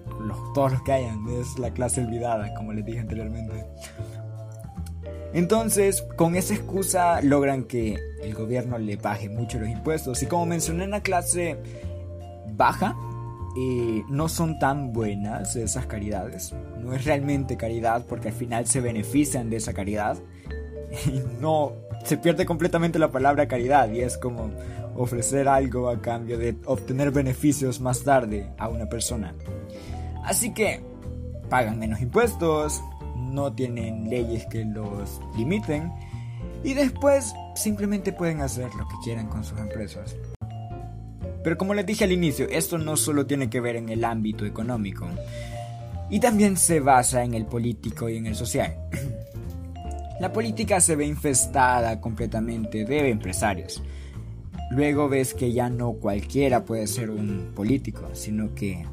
todos 0.54 0.72
los 0.72 0.82
que 0.82 0.92
hayan, 0.92 1.26
es 1.28 1.58
la 1.58 1.70
clase 1.70 2.02
olvidada 2.04 2.52
como 2.54 2.72
les 2.72 2.84
dije 2.84 3.00
anteriormente. 3.00 3.64
Entonces, 5.32 6.02
con 6.16 6.34
esa 6.34 6.54
excusa 6.54 7.22
logran 7.22 7.64
que 7.64 7.96
el 8.22 8.34
gobierno 8.34 8.78
le 8.78 8.96
baje 8.96 9.28
mucho 9.28 9.60
los 9.60 9.68
impuestos 9.68 10.22
y 10.22 10.26
como 10.26 10.46
mencioné 10.46 10.84
en 10.84 10.90
la 10.90 11.02
clase 11.02 11.56
baja. 12.60 12.96
Y 13.56 14.02
no 14.08 14.28
son 14.28 14.58
tan 14.58 14.92
buenas 14.92 15.56
esas 15.56 15.86
caridades. 15.86 16.54
No 16.78 16.94
es 16.94 17.04
realmente 17.04 17.56
caridad 17.56 18.04
porque 18.08 18.28
al 18.28 18.34
final 18.34 18.66
se 18.66 18.80
benefician 18.80 19.50
de 19.50 19.56
esa 19.56 19.72
caridad. 19.72 20.18
Y 21.06 21.22
no, 21.40 21.72
se 22.04 22.16
pierde 22.16 22.44
completamente 22.44 22.98
la 22.98 23.12
palabra 23.12 23.46
caridad 23.46 23.92
y 23.92 24.00
es 24.00 24.18
como 24.18 24.50
ofrecer 24.96 25.46
algo 25.46 25.88
a 25.88 26.00
cambio 26.00 26.36
de 26.36 26.56
obtener 26.64 27.12
beneficios 27.12 27.80
más 27.80 28.02
tarde 28.02 28.50
a 28.58 28.68
una 28.68 28.86
persona. 28.86 29.34
Así 30.24 30.52
que 30.52 30.82
pagan 31.48 31.78
menos 31.78 32.00
impuestos, 32.00 32.82
no 33.16 33.52
tienen 33.52 34.10
leyes 34.10 34.46
que 34.46 34.64
los 34.64 35.20
limiten 35.36 35.92
y 36.64 36.74
después 36.74 37.32
simplemente 37.54 38.12
pueden 38.12 38.40
hacer 38.40 38.74
lo 38.74 38.86
que 38.88 38.96
quieran 39.04 39.28
con 39.28 39.44
sus 39.44 39.58
empresas. 39.58 40.16
Pero 41.42 41.56
como 41.56 41.74
les 41.74 41.86
dije 41.86 42.04
al 42.04 42.12
inicio, 42.12 42.46
esto 42.48 42.78
no 42.78 42.96
solo 42.96 43.26
tiene 43.26 43.48
que 43.48 43.60
ver 43.60 43.76
en 43.76 43.88
el 43.88 44.04
ámbito 44.04 44.44
económico, 44.44 45.08
y 46.10 46.18
también 46.18 46.56
se 46.56 46.80
basa 46.80 47.22
en 47.22 47.34
el 47.34 47.46
político 47.46 48.08
y 48.08 48.16
en 48.16 48.26
el 48.26 48.34
social. 48.34 48.76
La 50.20 50.32
política 50.32 50.80
se 50.80 50.96
ve 50.96 51.06
infestada 51.06 52.00
completamente 52.00 52.84
de 52.84 53.08
empresarios. 53.08 53.82
Luego 54.70 55.08
ves 55.08 55.32
que 55.32 55.52
ya 55.52 55.70
no 55.70 55.94
cualquiera 55.94 56.64
puede 56.64 56.86
ser 56.86 57.10
un 57.10 57.52
político, 57.54 58.10
sino 58.12 58.54
que 58.54 58.84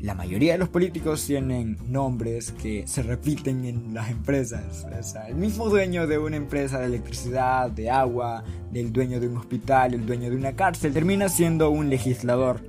la 0.00 0.14
mayoría 0.14 0.52
de 0.52 0.58
los 0.58 0.68
políticos 0.68 1.26
tienen 1.26 1.76
nombres 1.88 2.52
que 2.52 2.86
se 2.86 3.02
repiten 3.02 3.64
en 3.64 3.94
las 3.94 4.10
empresas. 4.10 4.86
el 5.26 5.34
mismo 5.34 5.68
dueño 5.68 6.06
de 6.06 6.18
una 6.18 6.36
empresa 6.36 6.78
de 6.78 6.86
electricidad, 6.86 7.70
de 7.70 7.90
agua, 7.90 8.44
del 8.70 8.92
dueño 8.92 9.18
de 9.18 9.26
un 9.26 9.38
hospital, 9.38 9.94
el 9.94 10.06
dueño 10.06 10.30
de 10.30 10.36
una 10.36 10.54
cárcel, 10.54 10.92
termina 10.92 11.28
siendo 11.28 11.70
un 11.70 11.90
legislador. 11.90 12.60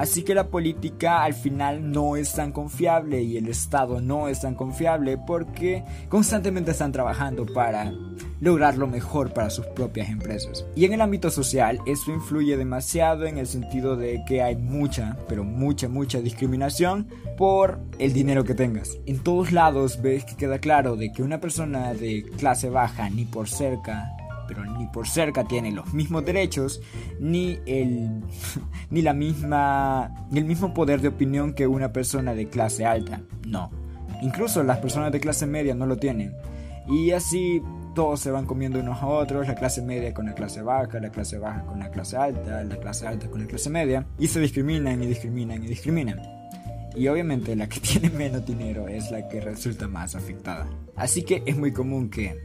Así 0.00 0.22
que 0.22 0.34
la 0.34 0.48
política 0.48 1.24
al 1.24 1.34
final 1.34 1.92
no 1.92 2.16
es 2.16 2.32
tan 2.32 2.52
confiable 2.52 3.22
y 3.22 3.36
el 3.36 3.48
Estado 3.48 4.00
no 4.00 4.28
es 4.28 4.40
tan 4.40 4.54
confiable 4.54 5.18
porque 5.18 5.84
constantemente 6.08 6.70
están 6.70 6.90
trabajando 6.90 7.44
para 7.44 7.92
lograr 8.40 8.78
lo 8.78 8.86
mejor 8.86 9.34
para 9.34 9.50
sus 9.50 9.66
propias 9.66 10.08
empresas. 10.08 10.64
Y 10.74 10.86
en 10.86 10.94
el 10.94 11.02
ámbito 11.02 11.30
social 11.30 11.80
eso 11.84 12.12
influye 12.12 12.56
demasiado 12.56 13.26
en 13.26 13.36
el 13.36 13.46
sentido 13.46 13.94
de 13.94 14.24
que 14.26 14.42
hay 14.42 14.56
mucha, 14.56 15.18
pero 15.28 15.44
mucha, 15.44 15.86
mucha 15.90 16.22
discriminación 16.22 17.06
por 17.36 17.78
el 17.98 18.14
dinero 18.14 18.44
que 18.44 18.54
tengas. 18.54 18.96
En 19.04 19.18
todos 19.18 19.52
lados 19.52 20.00
ves 20.00 20.24
que 20.24 20.34
queda 20.34 20.60
claro 20.60 20.96
de 20.96 21.12
que 21.12 21.22
una 21.22 21.42
persona 21.42 21.92
de 21.92 22.24
clase 22.38 22.70
baja 22.70 23.10
ni 23.10 23.26
por 23.26 23.50
cerca 23.50 24.16
pero 24.50 24.64
ni 24.64 24.88
por 24.88 25.06
cerca 25.06 25.44
tiene 25.44 25.70
los 25.70 25.94
mismos 25.94 26.24
derechos 26.24 26.82
ni 27.20 27.60
el 27.66 28.20
ni 28.90 29.00
la 29.00 29.14
misma 29.14 30.26
ni 30.32 30.40
el 30.40 30.44
mismo 30.44 30.74
poder 30.74 31.00
de 31.00 31.06
opinión 31.06 31.54
que 31.54 31.68
una 31.68 31.92
persona 31.92 32.34
de 32.34 32.48
clase 32.48 32.84
alta. 32.84 33.20
No. 33.46 33.70
Incluso 34.22 34.64
las 34.64 34.78
personas 34.78 35.12
de 35.12 35.20
clase 35.20 35.46
media 35.46 35.72
no 35.72 35.86
lo 35.86 35.96
tienen. 35.96 36.34
Y 36.88 37.12
así 37.12 37.62
todos 37.94 38.18
se 38.18 38.32
van 38.32 38.44
comiendo 38.44 38.80
unos 38.80 39.00
a 39.00 39.06
otros, 39.06 39.46
la 39.46 39.54
clase 39.54 39.82
media 39.82 40.12
con 40.12 40.26
la 40.26 40.34
clase 40.34 40.62
baja, 40.62 40.98
la 40.98 41.10
clase 41.10 41.38
baja 41.38 41.64
con 41.64 41.78
la 41.78 41.90
clase 41.92 42.16
alta, 42.16 42.64
la 42.64 42.76
clase 42.76 43.06
alta 43.06 43.28
con 43.28 43.40
la 43.40 43.46
clase 43.46 43.70
media, 43.70 44.04
y 44.18 44.26
se 44.26 44.40
discriminan 44.40 45.00
y 45.00 45.06
discriminan 45.06 45.62
y 45.62 45.68
discriminan. 45.68 46.20
Y 46.96 47.08
obviamente 47.08 47.54
la 47.54 47.68
que 47.68 47.80
tiene 47.80 48.10
menos 48.10 48.44
dinero 48.44 48.88
es 48.88 49.10
la 49.10 49.28
que 49.28 49.40
resulta 49.40 49.88
más 49.88 50.14
afectada. 50.14 50.68
Así 50.96 51.22
que 51.22 51.42
es 51.46 51.56
muy 51.56 51.72
común 51.72 52.10
que 52.10 52.42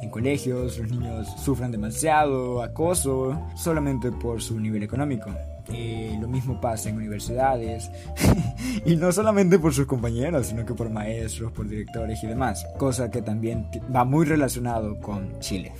en 0.00 0.10
colegios 0.10 0.78
los 0.78 0.90
niños 0.90 1.28
sufran 1.42 1.72
demasiado 1.72 2.62
acoso 2.62 3.40
solamente 3.56 4.12
por 4.12 4.40
su 4.40 4.58
nivel 4.58 4.82
económico. 4.82 5.30
Eh, 5.70 6.16
lo 6.18 6.28
mismo 6.28 6.60
pasa 6.60 6.88
en 6.88 6.96
universidades 6.96 7.90
y 8.86 8.96
no 8.96 9.12
solamente 9.12 9.58
por 9.58 9.74
sus 9.74 9.86
compañeros, 9.86 10.46
sino 10.46 10.64
que 10.64 10.72
por 10.72 10.88
maestros, 10.88 11.52
por 11.52 11.68
directores 11.68 12.22
y 12.24 12.26
demás, 12.26 12.66
cosa 12.78 13.10
que 13.10 13.20
también 13.20 13.68
va 13.94 14.04
muy 14.04 14.24
relacionado 14.24 14.98
con 14.98 15.38
Chile. 15.40 15.72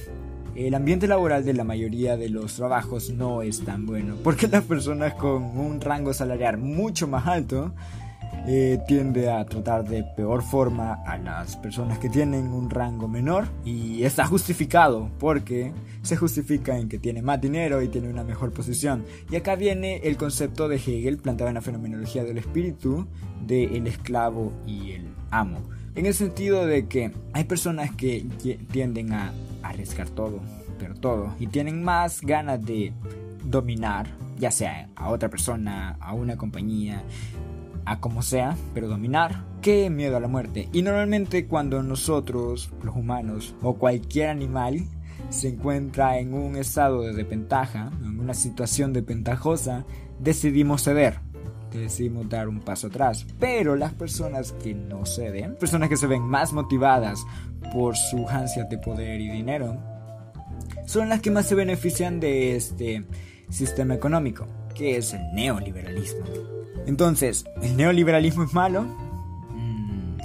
El 0.54 0.74
ambiente 0.74 1.06
laboral 1.06 1.44
de 1.44 1.54
la 1.54 1.64
mayoría 1.64 2.16
de 2.16 2.28
los 2.28 2.56
trabajos 2.56 3.10
no 3.10 3.42
es 3.42 3.64
tan 3.64 3.86
bueno, 3.86 4.16
porque 4.24 4.48
las 4.48 4.64
personas 4.64 5.14
con 5.14 5.42
un 5.56 5.80
rango 5.80 6.12
salarial 6.12 6.58
mucho 6.58 7.06
más 7.06 7.26
alto 7.26 7.72
eh, 8.50 8.82
tiende 8.88 9.30
a 9.30 9.44
tratar 9.44 9.86
de 9.86 10.02
peor 10.02 10.42
forma 10.42 11.02
a 11.04 11.18
las 11.18 11.54
personas 11.58 11.98
que 11.98 12.08
tienen 12.08 12.46
un 12.46 12.70
rango 12.70 13.06
menor 13.06 13.46
y 13.62 14.04
está 14.04 14.26
justificado 14.26 15.10
porque 15.18 15.74
se 16.00 16.16
justifica 16.16 16.78
en 16.78 16.88
que 16.88 16.98
tiene 16.98 17.20
más 17.20 17.42
dinero 17.42 17.82
y 17.82 17.88
tiene 17.88 18.08
una 18.08 18.24
mejor 18.24 18.54
posición. 18.54 19.04
Y 19.30 19.36
acá 19.36 19.54
viene 19.54 19.98
el 19.98 20.16
concepto 20.16 20.66
de 20.66 20.76
Hegel 20.76 21.18
planteado 21.18 21.50
en 21.50 21.56
la 21.56 21.60
fenomenología 21.60 22.24
del 22.24 22.38
espíritu 22.38 23.06
de 23.46 23.64
el 23.64 23.86
esclavo 23.86 24.54
y 24.66 24.92
el 24.92 25.08
amo. 25.30 25.58
En 25.94 26.06
el 26.06 26.14
sentido 26.14 26.64
de 26.64 26.86
que 26.86 27.12
hay 27.34 27.44
personas 27.44 27.94
que 27.96 28.26
tienden 28.70 29.12
a 29.12 29.30
arriesgar 29.62 30.08
todo, 30.08 30.40
pero 30.78 30.94
todo, 30.94 31.34
y 31.38 31.48
tienen 31.48 31.84
más 31.84 32.22
ganas 32.22 32.64
de 32.64 32.94
dominar, 33.44 34.06
ya 34.38 34.50
sea 34.50 34.88
a 34.96 35.10
otra 35.10 35.28
persona, 35.28 35.98
a 36.00 36.14
una 36.14 36.38
compañía, 36.38 37.02
a 37.88 38.00
como 38.00 38.22
sea, 38.22 38.56
pero 38.74 38.88
dominar, 38.88 39.44
qué 39.62 39.90
miedo 39.90 40.16
a 40.16 40.20
la 40.20 40.28
muerte. 40.28 40.68
Y 40.72 40.82
normalmente 40.82 41.46
cuando 41.46 41.82
nosotros, 41.82 42.70
los 42.82 42.94
humanos, 42.94 43.54
o 43.62 43.74
cualquier 43.74 44.28
animal, 44.28 44.84
se 45.30 45.48
encuentra 45.48 46.18
en 46.18 46.34
un 46.34 46.56
estado 46.56 47.02
de 47.02 47.12
desventaja, 47.12 47.90
en 48.02 48.20
una 48.20 48.34
situación 48.34 48.92
desventajosa, 48.92 49.84
decidimos 50.18 50.84
ceder, 50.84 51.20
decidimos 51.72 52.28
dar 52.28 52.48
un 52.48 52.60
paso 52.60 52.88
atrás. 52.88 53.26
Pero 53.38 53.76
las 53.76 53.94
personas 53.94 54.52
que 54.52 54.74
no 54.74 55.06
ceden, 55.06 55.56
personas 55.56 55.88
que 55.88 55.96
se 55.96 56.06
ven 56.06 56.22
más 56.22 56.52
motivadas 56.52 57.24
por 57.72 57.96
sus 57.96 58.26
ansias 58.28 58.68
de 58.68 58.78
poder 58.78 59.20
y 59.20 59.30
dinero, 59.30 59.76
son 60.86 61.08
las 61.08 61.20
que 61.20 61.30
más 61.30 61.46
se 61.46 61.54
benefician 61.54 62.20
de 62.20 62.56
este 62.56 63.04
sistema 63.50 63.94
económico, 63.94 64.46
que 64.74 64.96
es 64.96 65.14
el 65.14 65.20
neoliberalismo. 65.32 66.24
Entonces, 66.86 67.44
¿el 67.62 67.76
neoliberalismo 67.76 68.44
es 68.44 68.52
malo? 68.52 68.82
Mm, 69.50 70.18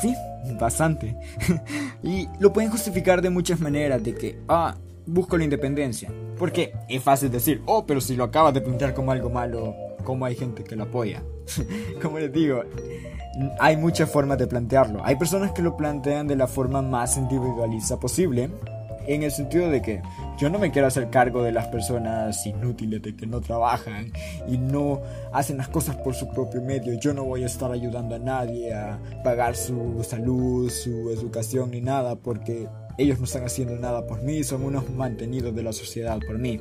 sí, 0.00 0.14
bastante. 0.58 1.16
y 2.02 2.28
lo 2.38 2.52
pueden 2.52 2.70
justificar 2.70 3.20
de 3.22 3.30
muchas 3.30 3.60
maneras, 3.60 4.02
de 4.02 4.14
que, 4.14 4.38
ah, 4.48 4.76
busco 5.06 5.36
la 5.36 5.44
independencia. 5.44 6.10
Porque 6.38 6.72
es 6.88 7.02
fácil 7.02 7.30
decir, 7.30 7.62
oh, 7.66 7.84
pero 7.86 8.00
si 8.00 8.16
lo 8.16 8.24
acabas 8.24 8.54
de 8.54 8.62
pintar 8.62 8.94
como 8.94 9.12
algo 9.12 9.28
malo, 9.28 9.74
cómo 10.04 10.24
hay 10.24 10.34
gente 10.34 10.64
que 10.64 10.76
lo 10.76 10.84
apoya. 10.84 11.22
como 12.02 12.18
les 12.18 12.32
digo, 12.32 12.62
hay 13.58 13.76
muchas 13.76 14.10
formas 14.10 14.38
de 14.38 14.46
plantearlo. 14.46 15.04
Hay 15.04 15.16
personas 15.16 15.52
que 15.52 15.62
lo 15.62 15.76
plantean 15.76 16.26
de 16.26 16.36
la 16.36 16.46
forma 16.46 16.82
más 16.82 17.16
individualista 17.16 17.98
posible, 17.98 18.50
en 19.06 19.22
el 19.22 19.30
sentido 19.30 19.68
de 19.68 19.82
que 19.82 20.02
yo 20.38 20.48
no 20.48 20.58
me 20.58 20.70
quiero 20.70 20.88
hacer 20.88 21.10
cargo 21.10 21.42
de 21.42 21.52
las 21.52 21.66
personas 21.68 22.46
inútiles, 22.46 23.02
de 23.02 23.16
que 23.16 23.26
no 23.26 23.40
trabajan 23.40 24.12
y 24.48 24.58
no 24.58 25.02
hacen 25.32 25.58
las 25.58 25.68
cosas 25.68 25.96
por 25.96 26.14
su 26.14 26.28
propio 26.28 26.62
medio. 26.62 26.98
Yo 26.98 27.12
no 27.12 27.24
voy 27.24 27.42
a 27.42 27.46
estar 27.46 27.70
ayudando 27.72 28.14
a 28.14 28.18
nadie 28.18 28.72
a 28.72 28.98
pagar 29.22 29.56
su 29.56 30.02
salud, 30.02 30.70
su 30.70 31.10
educación 31.10 31.72
ni 31.72 31.80
nada, 31.80 32.16
porque 32.16 32.68
ellos 32.98 33.18
no 33.18 33.24
están 33.24 33.44
haciendo 33.44 33.76
nada 33.76 34.06
por 34.06 34.22
mí, 34.22 34.44
son 34.44 34.64
unos 34.64 34.88
mantenidos 34.90 35.54
de 35.54 35.62
la 35.62 35.72
sociedad 35.72 36.18
por 36.26 36.38
mí. 36.38 36.60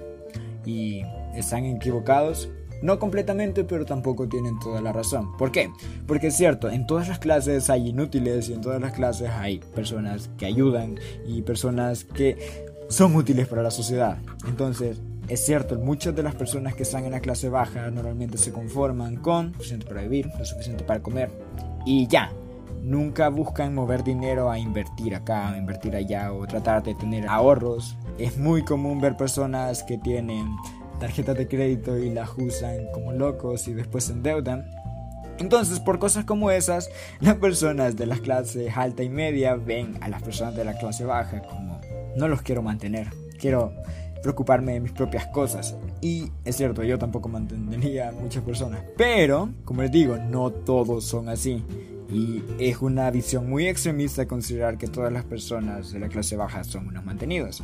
Y 0.66 1.02
están 1.36 1.66
equivocados 1.66 2.50
no 2.82 3.00
completamente, 3.00 3.64
pero 3.64 3.86
tampoco 3.86 4.28
tienen 4.28 4.60
toda 4.60 4.82
la 4.82 4.94
razón. 4.94 5.36
¿Por 5.38 5.52
qué? 5.52 5.72
Porque 6.08 6.28
es 6.28 6.38
cierto, 6.38 6.70
en 6.70 6.88
todas 6.88 7.08
las 7.08 7.20
clases 7.20 7.70
hay 7.70 7.90
inútiles 7.90 8.50
y 8.50 8.54
en 8.54 8.62
todas 8.62 8.82
las 8.82 8.94
clases 8.94 9.30
hay 9.30 9.60
personas 9.60 10.30
que 10.38 10.46
ayudan 10.46 11.00
y 11.28 11.42
personas 11.42 12.04
que 12.04 12.38
son 12.90 13.16
útiles 13.16 13.48
para 13.48 13.64
la 13.64 13.72
sociedad. 13.72 14.18
Entonces, 14.48 15.02
es 15.28 15.46
cierto, 15.46 15.78
muchas 15.78 16.16
de 16.16 16.24
las 16.24 16.34
personas 16.34 16.74
que 16.74 16.84
están 16.84 17.06
en 17.06 17.12
la 17.12 17.20
clase 17.20 17.50
baja 17.50 17.92
normalmente 17.92 18.38
se 18.38 18.52
conforman 18.52 19.18
con 19.18 19.48
lo 19.48 19.54
suficiente 19.54 19.86
para 19.86 20.02
vivir, 20.02 20.28
lo 20.38 20.44
suficiente 20.46 20.84
para 20.84 21.02
comer 21.02 21.30
y 21.86 22.08
ya. 22.08 22.32
Nunca 22.82 23.30
buscan 23.30 23.76
mover 23.76 24.04
dinero 24.04 24.50
a 24.50 24.58
invertir 24.58 25.14
acá, 25.14 25.50
a 25.50 25.58
invertir 25.58 25.96
allá 25.96 26.34
o 26.34 26.48
tratar 26.48 26.82
de 26.82 26.96
tener 26.96 27.28
ahorros. 27.28 27.96
Es 28.18 28.38
muy 28.38 28.64
común 28.64 29.02
ver 29.02 29.18
personas 29.18 29.84
que 29.84 29.98
tienen 29.98 30.56
tarjetas 31.00 31.38
de 31.38 31.48
crédito 31.48 31.98
y 31.98 32.10
las 32.10 32.30
usan 32.38 32.92
como 32.94 33.14
locos 33.14 33.68
y 33.68 33.74
después 33.74 34.06
se 34.06 34.14
endeudan. 34.14 34.70
Entonces, 35.40 35.80
por 35.80 36.00
cosas 36.00 36.26
como 36.26 36.52
esas, 36.52 36.90
las 37.22 37.36
personas 37.36 37.96
de 37.96 38.06
las 38.06 38.20
clases 38.20 38.76
alta 38.76 39.04
y 39.04 39.10
media 39.10 39.56
ven 39.56 39.98
a 40.02 40.10
las 40.10 40.22
personas 40.22 40.56
de 40.56 40.66
la 40.66 40.78
clase 40.78 41.06
baja 41.06 41.42
como 41.42 41.80
no 42.16 42.28
los 42.28 42.42
quiero 42.42 42.62
mantener, 42.62 43.08
quiero 43.40 43.74
preocuparme 44.22 44.74
de 44.74 44.80
mis 44.82 44.92
propias 44.92 45.28
cosas. 45.28 45.76
Y 46.02 46.32
es 46.46 46.58
cierto, 46.58 46.84
yo 46.84 46.98
tampoco 46.98 47.30
mantendría 47.30 48.10
a 48.10 48.12
muchas 48.12 48.44
personas, 48.44 48.82
pero, 48.98 49.50
como 49.66 49.82
les 49.82 49.92
digo, 49.92 50.18
no 50.18 50.52
todos 50.52 51.06
son 51.06 51.30
así. 51.30 51.64
Y 52.12 52.44
es 52.58 52.82
una 52.82 53.10
visión 53.12 53.50
muy 53.50 53.68
extremista 53.68 54.28
considerar 54.28 54.78
que 54.78 54.88
todas 54.88 55.14
las 55.14 55.24
personas 55.24 55.92
de 55.92 56.00
la 56.00 56.10
clase 56.10 56.36
baja 56.36 56.64
son 56.64 56.88
unos 56.88 57.06
mantenidos. 57.06 57.64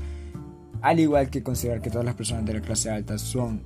Al 0.82 1.00
igual 1.00 1.30
que 1.30 1.42
considerar 1.44 1.82
que 1.82 1.90
todas 1.90 2.06
las 2.06 2.16
personas 2.16 2.46
de 2.46 2.54
la 2.54 2.62
clase 2.62 2.90
alta 2.90 3.18
son 3.18 3.62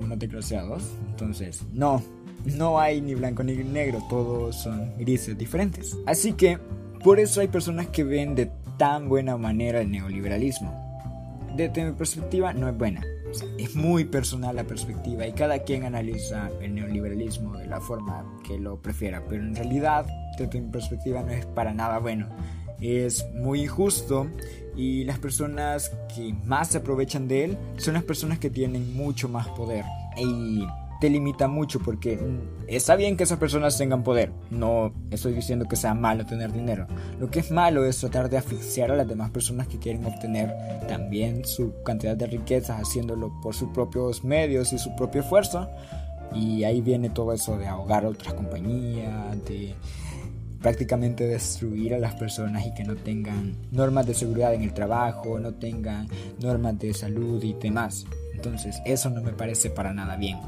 unos 0.00 0.18
desgraciados. 0.18 0.82
Entonces, 1.10 1.62
no, 1.72 2.02
no 2.44 2.80
hay 2.80 3.00
ni 3.00 3.14
blanco 3.14 3.42
ni 3.42 3.54
negro, 3.56 4.02
todos 4.08 4.56
son 4.56 4.96
grises 4.98 5.36
diferentes. 5.36 5.96
Así 6.06 6.32
que, 6.32 6.58
por 7.02 7.18
eso 7.18 7.40
hay 7.40 7.48
personas 7.48 7.88
que 7.88 8.04
ven 8.04 8.34
de 8.34 8.50
tan 8.76 9.08
buena 9.08 9.36
manera 9.36 9.80
el 9.80 9.90
neoliberalismo. 9.90 10.72
Desde 11.56 11.84
mi 11.84 11.92
perspectiva, 11.92 12.52
no 12.52 12.68
es 12.68 12.76
buena. 12.76 13.02
es 13.58 13.74
muy 13.74 14.04
personal 14.04 14.56
la 14.56 14.64
perspectiva 14.64 15.26
y 15.26 15.32
cada 15.32 15.60
quien 15.60 15.84
analiza 15.84 16.50
el 16.60 16.74
neoliberalismo 16.74 17.56
de 17.56 17.66
la 17.66 17.80
forma 17.80 18.24
que 18.46 18.58
lo 18.58 18.80
prefiera, 18.80 19.22
pero 19.28 19.42
en 19.42 19.54
realidad, 19.54 20.06
desde 20.38 20.60
mi 20.60 20.70
perspectiva, 20.70 21.22
no 21.22 21.30
es 21.30 21.46
para 21.46 21.72
nada 21.72 21.98
bueno. 21.98 22.28
Es 22.80 23.26
muy 23.34 23.62
injusto 23.62 24.28
y 24.76 25.04
las 25.04 25.18
personas 25.18 25.92
que 26.14 26.34
más 26.44 26.68
se 26.68 26.78
aprovechan 26.78 27.28
de 27.28 27.44
él 27.44 27.58
son 27.76 27.94
las 27.94 28.04
personas 28.04 28.38
que 28.38 28.50
tienen 28.50 28.94
mucho 28.94 29.28
más 29.28 29.48
poder. 29.48 29.84
Y 30.16 30.64
te 31.02 31.10
limita 31.10 31.48
mucho 31.48 31.80
porque 31.80 32.16
está 32.68 32.94
bien 32.94 33.16
que 33.16 33.24
esas 33.24 33.38
personas 33.38 33.76
tengan 33.76 34.04
poder, 34.04 34.30
no 34.50 34.92
estoy 35.10 35.32
diciendo 35.32 35.66
que 35.66 35.74
sea 35.74 35.94
malo 35.94 36.24
tener 36.24 36.52
dinero, 36.52 36.86
lo 37.18 37.28
que 37.28 37.40
es 37.40 37.50
malo 37.50 37.84
es 37.84 37.98
tratar 37.98 38.30
de 38.30 38.38
asfixiar 38.38 38.92
a 38.92 38.96
las 38.96 39.08
demás 39.08 39.30
personas 39.30 39.66
que 39.66 39.80
quieren 39.80 40.04
obtener 40.04 40.54
también 40.86 41.44
su 41.44 41.74
cantidad 41.82 42.16
de 42.16 42.26
riquezas 42.26 42.80
haciéndolo 42.80 43.32
por 43.42 43.52
sus 43.52 43.70
propios 43.70 44.22
medios 44.22 44.72
y 44.72 44.78
su 44.78 44.94
propio 44.94 45.22
esfuerzo 45.22 45.68
y 46.36 46.62
ahí 46.62 46.80
viene 46.80 47.10
todo 47.10 47.32
eso 47.32 47.58
de 47.58 47.66
ahogar 47.66 48.04
a 48.04 48.08
otras 48.08 48.34
compañías, 48.34 49.44
de 49.44 49.74
prácticamente 50.62 51.26
destruir 51.26 51.94
a 51.94 51.98
las 51.98 52.14
personas 52.14 52.64
y 52.66 52.72
que 52.72 52.84
no 52.84 52.94
tengan 52.94 53.56
normas 53.72 54.06
de 54.06 54.14
seguridad 54.14 54.54
en 54.54 54.62
el 54.62 54.72
trabajo, 54.72 55.38
no 55.38 55.54
tengan 55.54 56.08
normas 56.40 56.78
de 56.78 56.94
salud 56.94 57.42
y 57.42 57.52
demás. 57.54 58.06
Entonces, 58.32 58.80
eso 58.84 59.10
no 59.10 59.20
me 59.20 59.32
parece 59.32 59.70
para 59.70 59.92
nada 59.92 60.16
bien. 60.16 60.38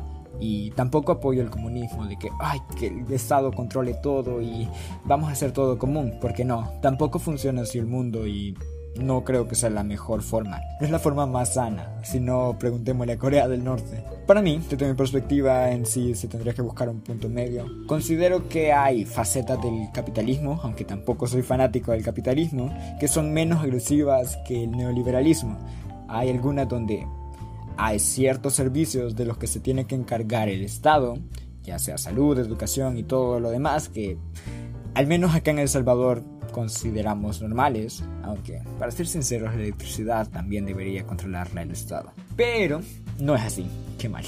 Y 0.41 0.71
tampoco 0.73 1.13
apoyo 1.13 1.43
el 1.43 1.51
comunismo 1.51 2.07
de 2.07 2.17
que, 2.17 2.29
ay, 2.41 2.61
que 2.79 2.89
el 2.89 3.13
Estado 3.13 3.53
controle 3.53 3.95
todo 3.95 4.41
y 4.41 4.69
vamos 5.05 5.29
a 5.29 5.33
hacer 5.33 5.53
todo 5.53 5.79
común, 5.79 6.19
porque 6.21 6.45
no, 6.45 6.73
tampoco 6.83 7.19
funciona 7.19 7.63
así 7.63 7.79
el 7.79 7.87
mundo 7.87 8.27
y 8.27 8.57
no 9.01 9.25
creo 9.25 9.49
que 9.49 9.55
sea 9.55 9.71
la 9.71 9.83
mejor 9.83 10.23
forma. 10.23 10.61
Es 10.81 10.91
la 10.91 10.99
forma 10.99 11.27
más 11.27 11.55
sana, 11.55 11.97
si 12.03 12.21
no 12.21 12.57
preguntémosle 12.59 13.15
a 13.15 13.19
Corea 13.19 13.49
del 13.49 13.65
Norte. 13.65 14.05
Para 14.27 14.43
mí, 14.43 14.61
desde 14.71 14.89
mi 14.89 14.95
perspectiva 14.95 15.71
en 15.71 15.85
sí, 15.85 16.15
se 16.15 16.29
tendría 16.29 16.55
que 16.55 16.63
buscar 16.63 16.89
un 16.89 17.01
punto 17.01 17.29
medio. 17.29 17.67
Considero 17.87 18.49
que 18.49 18.73
hay 18.73 19.05
facetas 19.05 19.61
del 19.63 19.91
capitalismo, 19.93 20.61
aunque 20.63 20.85
tampoco 20.85 21.27
soy 21.27 21.43
fanático 21.43 21.93
del 21.93 22.05
capitalismo, 22.05 22.73
que 22.99 23.09
son 23.09 23.33
menos 23.33 23.63
agresivas 23.63 24.39
que 24.47 24.65
el 24.65 24.71
neoliberalismo. 24.71 25.59
Hay 26.09 26.31
algunas 26.31 26.69
donde 26.69 27.07
hay 27.77 27.99
ciertos 27.99 28.55
servicios 28.55 29.17
de 29.17 29.25
los 29.25 29.37
que 29.37 29.47
se 29.47 29.61
tiene 29.61 29.87
que 29.87 29.95
encargar 29.95 30.49
el 30.49 30.63
Estado, 30.63 31.19
ya 31.63 31.79
sea 31.79 31.99
salud, 31.99 32.39
educación 32.39 32.97
y 32.97 33.03
todo 33.03 33.41
lo 33.41 33.51
demás, 33.51 33.89
que 33.89 34.17
al 34.95 35.07
menos 35.07 35.35
acá 35.35 35.51
en 35.51 35.59
El 35.59 35.69
Salvador 35.69 36.23
consideramos 36.53 37.41
normales, 37.43 38.05
aunque 38.23 38.63
para 38.79 38.91
ser 38.91 39.07
sinceros 39.07 39.55
la 39.55 39.63
electricidad 39.63 40.29
también 40.29 40.67
debería 40.67 41.07
controlarla 41.07 41.63
el 41.63 41.71
Estado. 41.71 42.13
Pero 42.37 42.81
no 43.19 43.35
es 43.35 43.43
así, 43.43 43.67
qué 43.99 44.09
mal. 44.09 44.25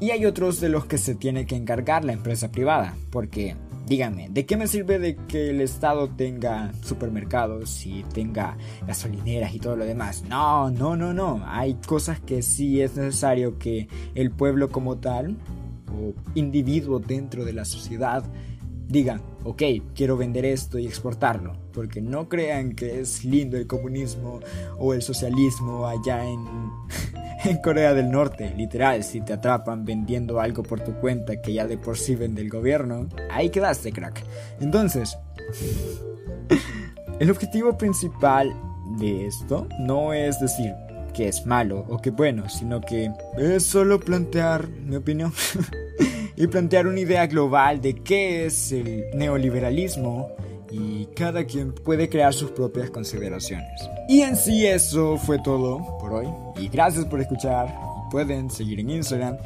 Y 0.00 0.10
hay 0.10 0.26
otros 0.26 0.60
de 0.60 0.68
los 0.68 0.86
que 0.86 0.98
se 0.98 1.14
tiene 1.14 1.46
que 1.46 1.56
encargar 1.56 2.04
la 2.04 2.12
empresa 2.12 2.50
privada, 2.50 2.94
porque 3.10 3.56
díganme, 3.88 4.28
¿de 4.28 4.44
qué 4.44 4.56
me 4.56 4.66
sirve 4.66 4.98
de 4.98 5.16
que 5.16 5.50
el 5.50 5.60
Estado 5.60 6.08
tenga 6.08 6.72
supermercados 6.82 7.84
y 7.86 8.04
tenga 8.12 8.56
gasolineras 8.86 9.54
y 9.54 9.58
todo 9.58 9.76
lo 9.76 9.84
demás? 9.84 10.22
No, 10.28 10.70
no, 10.70 10.94
no, 10.94 11.14
no. 11.14 11.42
Hay 11.46 11.74
cosas 11.86 12.20
que 12.20 12.42
sí 12.42 12.80
es 12.82 12.96
necesario 12.96 13.58
que 13.58 13.88
el 14.14 14.30
pueblo 14.30 14.70
como 14.70 14.98
tal, 14.98 15.36
o 15.88 16.12
individuo 16.34 16.98
dentro 16.98 17.44
de 17.44 17.54
la 17.54 17.64
sociedad, 17.64 18.24
digan, 18.88 19.20
ok, 19.44 19.62
quiero 19.94 20.16
vender 20.16 20.44
esto 20.44 20.78
y 20.78 20.86
exportarlo, 20.86 21.56
porque 21.72 22.00
no 22.00 22.28
crean 22.28 22.72
que 22.72 23.00
es 23.00 23.24
lindo 23.24 23.56
el 23.56 23.66
comunismo 23.66 24.40
o 24.78 24.94
el 24.94 25.02
socialismo 25.02 25.86
allá 25.86 26.24
en, 26.24 26.46
en 27.44 27.58
Corea 27.58 27.94
del 27.94 28.10
Norte, 28.10 28.52
literal, 28.56 29.04
si 29.04 29.20
te 29.20 29.34
atrapan 29.34 29.84
vendiendo 29.84 30.40
algo 30.40 30.62
por 30.62 30.80
tu 30.80 30.94
cuenta 30.94 31.40
que 31.40 31.52
ya 31.52 31.66
de 31.66 31.76
por 31.76 31.98
sí 31.98 32.14
vende 32.14 32.40
el 32.42 32.48
gobierno, 32.48 33.08
ahí 33.30 33.50
quedaste, 33.50 33.92
crack. 33.92 34.24
Entonces, 34.60 35.16
el 37.20 37.30
objetivo 37.30 37.76
principal 37.76 38.54
de 38.98 39.26
esto 39.26 39.68
no 39.80 40.14
es 40.14 40.40
decir 40.40 40.72
que 41.12 41.28
es 41.28 41.44
malo 41.46 41.84
o 41.88 41.98
que 41.98 42.10
bueno, 42.10 42.48
sino 42.48 42.80
que 42.80 43.10
es 43.36 43.64
solo 43.64 44.00
plantear 44.00 44.68
mi 44.68 44.96
opinión. 44.96 45.32
y 46.38 46.46
plantear 46.46 46.86
una 46.86 47.00
idea 47.00 47.26
global 47.26 47.80
de 47.80 47.94
qué 47.94 48.46
es 48.46 48.70
el 48.72 49.06
neoliberalismo 49.14 50.30
y 50.70 51.06
cada 51.16 51.44
quien 51.44 51.72
puede 51.72 52.08
crear 52.08 52.32
sus 52.32 52.50
propias 52.52 52.90
consideraciones. 52.90 53.88
Y 54.08 54.22
en 54.22 54.36
sí 54.36 54.66
eso 54.66 55.16
fue 55.16 55.38
todo 55.40 55.98
por 55.98 56.12
hoy 56.12 56.28
y 56.58 56.68
gracias 56.68 57.04
por 57.06 57.20
escuchar 57.20 57.74
pueden 58.10 58.50
seguir 58.50 58.80
en 58.80 58.90
Instagram 58.90 59.36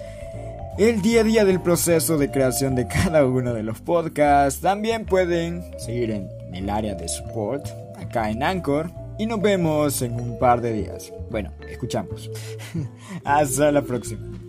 el 0.79 1.03
día 1.03 1.21
a 1.21 1.25
día 1.25 1.45
del 1.45 1.61
proceso 1.61 2.17
de 2.17 2.31
creación 2.31 2.75
de 2.75 2.87
cada 2.87 3.27
uno 3.27 3.53
de 3.53 3.63
los 3.63 3.81
podcasts. 3.81 4.61
También 4.61 5.05
pueden 5.05 5.63
seguir 5.79 6.11
en 6.11 6.29
el 6.55 6.71
área 6.71 6.95
de 6.95 7.09
support 7.09 7.67
acá 7.99 8.31
en 8.31 8.43
Anchor 8.43 8.91
y 9.19 9.27
nos 9.27 9.41
vemos 9.41 10.01
en 10.03 10.15
un 10.15 10.39
par 10.39 10.61
de 10.61 10.73
días. 10.73 11.13
Bueno, 11.31 11.53
escuchamos. 11.69 12.31
Hasta 13.25 13.71
la 13.71 13.83
próxima. 13.83 14.42